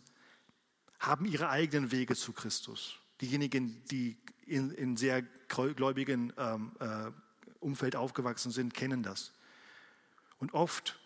[0.99, 2.97] haben ihre eigenen Wege zu Christus.
[3.21, 7.11] Diejenigen, die in, in sehr gläubigen ähm, äh,
[7.59, 9.33] Umfeld aufgewachsen sind, kennen das.
[10.39, 10.99] Und oft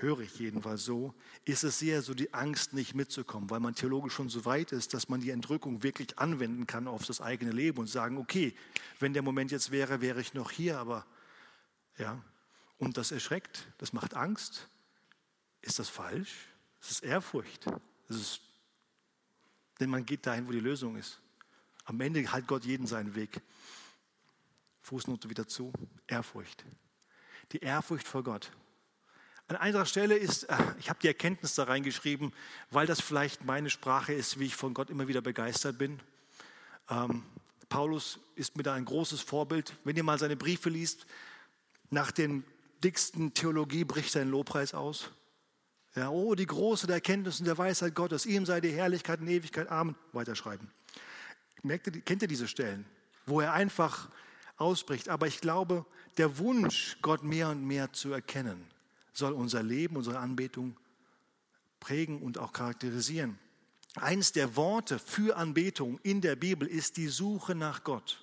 [0.00, 4.14] höre ich jedenfalls so, ist es sehr so die Angst, nicht mitzukommen, weil man theologisch
[4.14, 7.78] schon so weit ist, dass man die Entrückung wirklich anwenden kann auf das eigene Leben
[7.78, 8.54] und sagen, okay,
[9.00, 11.06] wenn der Moment jetzt wäre, wäre ich noch hier, aber
[11.98, 12.22] ja,
[12.78, 14.68] und das erschreckt, das macht Angst.
[15.60, 16.46] Ist das falsch?
[16.80, 17.66] Das ist Ehrfurcht.
[18.06, 18.40] Das ist,
[19.80, 21.20] denn man geht dahin, wo die Lösung ist.
[21.84, 23.40] Am Ende hat Gott jeden seinen Weg.
[24.82, 25.72] Fußnote wieder zu.
[26.06, 26.64] Ehrfurcht.
[27.52, 28.52] Die Ehrfurcht vor Gott.
[29.48, 32.34] An anderer Stelle ist, äh, ich habe die Erkenntnis da reingeschrieben,
[32.70, 36.00] weil das vielleicht meine Sprache ist, wie ich von Gott immer wieder begeistert bin.
[36.90, 37.22] Ähm,
[37.70, 39.74] Paulus ist mir da ein großes Vorbild.
[39.84, 41.06] Wenn ihr mal seine Briefe liest,
[41.90, 42.44] nach den
[42.84, 45.10] dicksten Theologie bricht sein Lobpreis aus.
[45.94, 49.28] Ja, oh, die große der Erkenntnis und der Weisheit Gottes, ihm sei die Herrlichkeit und
[49.28, 49.96] Ewigkeit, Amen.
[50.12, 50.70] Weiterschreiben.
[51.62, 52.84] Merkt ihr, kennt ihr diese Stellen,
[53.24, 54.10] wo er einfach
[54.58, 55.08] ausbricht?
[55.08, 55.86] Aber ich glaube,
[56.18, 58.62] der Wunsch, Gott mehr und mehr zu erkennen,
[59.18, 60.76] soll unser Leben, unsere Anbetung
[61.80, 63.38] prägen und auch charakterisieren.
[63.96, 68.22] Eins der Worte für Anbetung in der Bibel ist die Suche nach Gott.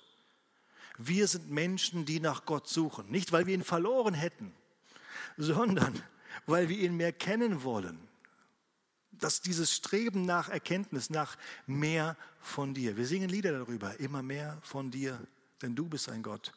[0.98, 3.10] Wir sind Menschen, die nach Gott suchen.
[3.10, 4.52] Nicht, weil wir ihn verloren hätten,
[5.36, 6.02] sondern
[6.46, 7.98] weil wir ihn mehr kennen wollen.
[9.12, 11.36] Dass dieses Streben nach Erkenntnis, nach
[11.66, 12.96] mehr von dir.
[12.96, 15.20] Wir singen Lieder darüber, immer mehr von dir,
[15.60, 16.52] denn du bist ein Gott.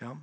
[0.00, 0.16] Ja?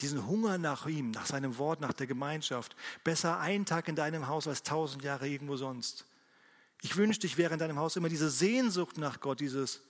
[0.00, 2.74] Diesen Hunger nach ihm, nach seinem Wort, nach der Gemeinschaft.
[3.04, 6.06] Besser ein Tag in deinem Haus als tausend Jahre irgendwo sonst.
[6.82, 9.82] Ich wünschte, ich wäre in deinem Haus immer diese Sehnsucht nach Gott, dieses,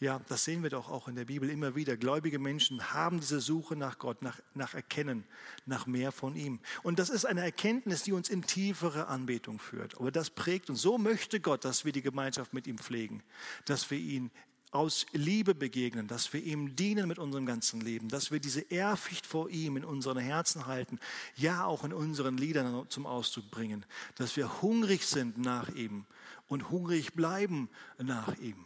[0.00, 1.96] ja, das sehen wir doch auch in der Bibel immer wieder.
[1.96, 5.24] Gläubige Menschen haben diese Suche nach Gott, nach, nach Erkennen,
[5.66, 6.60] nach mehr von ihm.
[6.82, 9.96] Und das ist eine Erkenntnis, die uns in tiefere Anbetung führt.
[9.98, 10.82] Aber das prägt uns.
[10.82, 13.22] So möchte Gott, dass wir die Gemeinschaft mit ihm pflegen,
[13.64, 14.30] dass wir ihn
[14.74, 19.24] aus Liebe begegnen, dass wir ihm dienen mit unserem ganzen Leben, dass wir diese Ehrfurcht
[19.24, 20.98] vor ihm in unseren Herzen halten,
[21.36, 26.06] ja auch in unseren Liedern zum Ausdruck bringen, dass wir hungrig sind nach ihm
[26.48, 28.64] und hungrig bleiben nach ihm.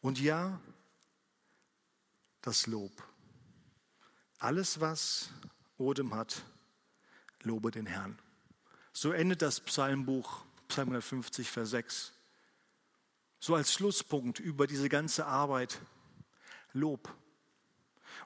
[0.00, 0.60] Und ja,
[2.40, 2.92] das Lob.
[4.38, 5.30] Alles, was
[5.78, 6.44] Odem hat,
[7.42, 8.18] lobe den Herrn.
[8.92, 12.13] So endet das Psalmbuch, Psalm 150, Vers 6
[13.44, 15.78] so als Schlusspunkt über diese ganze Arbeit
[16.72, 17.14] Lob.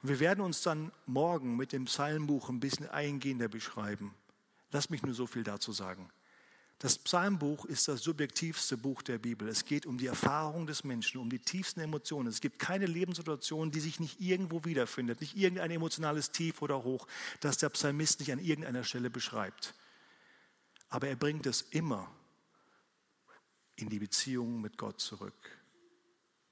[0.00, 4.14] Und wir werden uns dann morgen mit dem Psalmbuch ein bisschen eingehender beschreiben.
[4.70, 6.08] Lass mich nur so viel dazu sagen.
[6.78, 9.48] Das Psalmbuch ist das subjektivste Buch der Bibel.
[9.48, 12.28] Es geht um die Erfahrung des Menschen, um die tiefsten Emotionen.
[12.28, 17.08] Es gibt keine Lebenssituation, die sich nicht irgendwo wiederfindet, nicht irgendein emotionales Tief oder Hoch,
[17.40, 19.74] das der Psalmist nicht an irgendeiner Stelle beschreibt.
[20.90, 22.08] Aber er bringt es immer
[23.80, 25.34] in die Beziehung mit Gott zurück.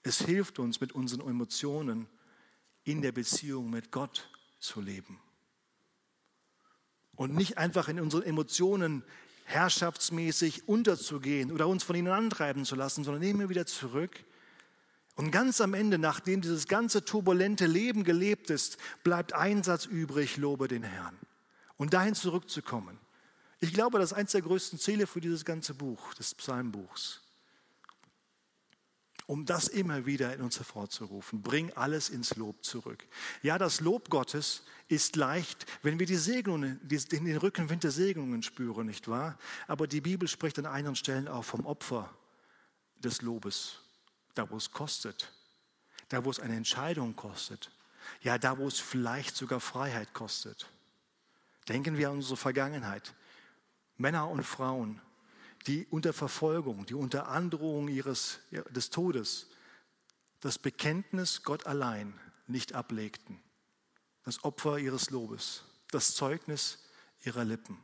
[0.02, 2.06] Es hilft uns, mit unseren Emotionen
[2.84, 5.18] in der Beziehung mit Gott zu leben.
[7.16, 9.02] Und nicht einfach in unseren Emotionen
[9.44, 14.24] herrschaftsmäßig unterzugehen oder uns von ihnen antreiben zu lassen, sondern immer wieder zurück.
[15.16, 20.36] Und ganz am Ende, nachdem dieses ganze turbulente Leben gelebt ist, bleibt ein Satz übrig,
[20.36, 21.18] lobe den Herrn.
[21.76, 22.98] Und dahin zurückzukommen.
[23.60, 27.22] Ich glaube, das ist eines der größten Ziele für dieses ganze Buch, des Psalmbuchs.
[29.26, 31.42] Um das immer wieder in uns hervorzurufen.
[31.42, 33.04] Bring alles ins Lob zurück.
[33.42, 38.86] Ja, das Lob Gottes ist leicht, wenn wir die Segnungen, den Rückenwind der Segnungen spüren,
[38.86, 39.36] nicht wahr?
[39.66, 42.14] Aber die Bibel spricht an einigen Stellen auch vom Opfer
[42.98, 43.80] des Lobes.
[44.34, 45.32] Da, wo es kostet.
[46.08, 47.72] Da, wo es eine Entscheidung kostet.
[48.22, 50.66] Ja, da, wo es vielleicht sogar Freiheit kostet.
[51.68, 53.12] Denken wir an unsere Vergangenheit.
[53.96, 55.00] Männer und Frauen,
[55.66, 58.40] die unter Verfolgung, die unter Androhung ihres,
[58.70, 59.48] des Todes
[60.40, 63.40] das Bekenntnis Gott allein nicht ablegten.
[64.24, 66.78] Das Opfer ihres Lobes, das Zeugnis
[67.24, 67.78] ihrer Lippen.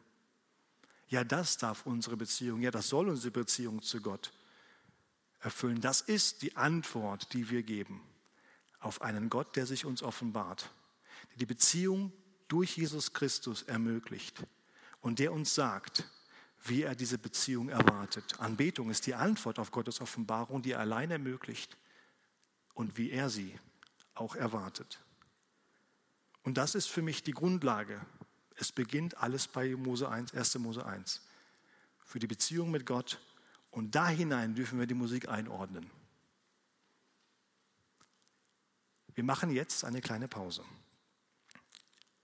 [1.09, 4.33] Ja, das darf unsere Beziehung, ja, das soll unsere Beziehung zu Gott
[5.41, 5.81] erfüllen.
[5.81, 8.03] Das ist die Antwort, die wir geben
[8.81, 10.71] auf einen Gott, der sich uns offenbart,
[11.31, 12.13] der die Beziehung
[12.49, 14.43] durch Jesus Christus ermöglicht
[15.03, 16.09] und der uns sagt,
[16.65, 18.41] wie er diese Beziehung erwartet.
[18.41, 21.77] Anbetung ist die Antwort auf Gottes Offenbarung, die er allein ermöglicht
[22.73, 23.59] und wie er sie
[24.15, 25.01] auch erwartet.
[26.45, 28.01] Und das ist für mich die Grundlage.
[28.55, 30.59] Es beginnt alles bei Mose 1, 1.
[30.59, 31.21] Mose 1.
[32.05, 33.21] Für die Beziehung mit Gott.
[33.71, 35.91] Und da hinein dürfen wir die Musik einordnen.
[39.15, 40.65] Wir machen jetzt eine kleine Pause.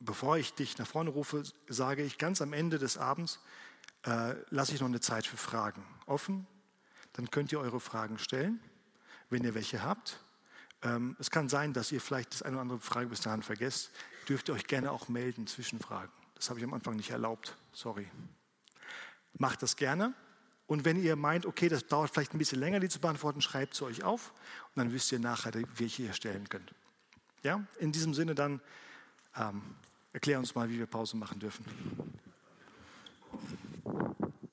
[0.00, 3.40] Bevor ich dich nach vorne rufe, sage ich ganz am Ende des Abends,
[4.04, 6.46] äh, lasse ich noch eine Zeit für Fragen offen.
[7.14, 8.60] Dann könnt ihr eure Fragen stellen,
[9.28, 10.20] wenn ihr welche habt.
[10.82, 13.90] Ähm, es kann sein, dass ihr vielleicht das eine oder andere Frage bis dahin vergesst.
[14.28, 16.12] Dürft ihr euch gerne auch melden, Zwischenfragen.
[16.36, 17.56] Das habe ich am Anfang nicht erlaubt.
[17.72, 18.08] Sorry.
[19.36, 20.14] Macht das gerne.
[20.68, 23.74] Und wenn ihr meint, okay, das dauert vielleicht ein bisschen länger, die zu beantworten, schreibt
[23.74, 24.32] sie euch auf
[24.74, 26.74] und dann wisst ihr nachher, welche ihr stellen könnt.
[27.42, 28.60] Ja, in diesem Sinne dann
[29.34, 29.62] ähm,
[30.12, 31.64] erklär uns mal, wie wir Pause machen dürfen.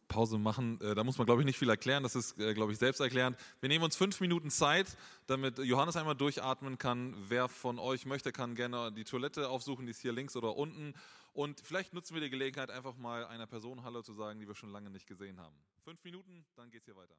[0.08, 0.80] Pause machen.
[0.80, 2.02] Äh, da muss man, glaube ich, nicht viel erklären.
[2.02, 3.38] Das ist, äh, glaube ich, selbsterklärend.
[3.60, 4.96] Wir nehmen uns fünf Minuten Zeit,
[5.28, 7.14] damit Johannes einmal durchatmen kann.
[7.28, 10.94] Wer von euch möchte, kann gerne die Toilette aufsuchen, die ist hier links oder unten.
[11.34, 14.56] Und vielleicht nutzen wir die Gelegenheit, einfach mal einer Person Hallo zu sagen, die wir
[14.56, 15.56] schon lange nicht gesehen haben.
[15.84, 17.16] Fünf Minuten, dann geht es hier weiter.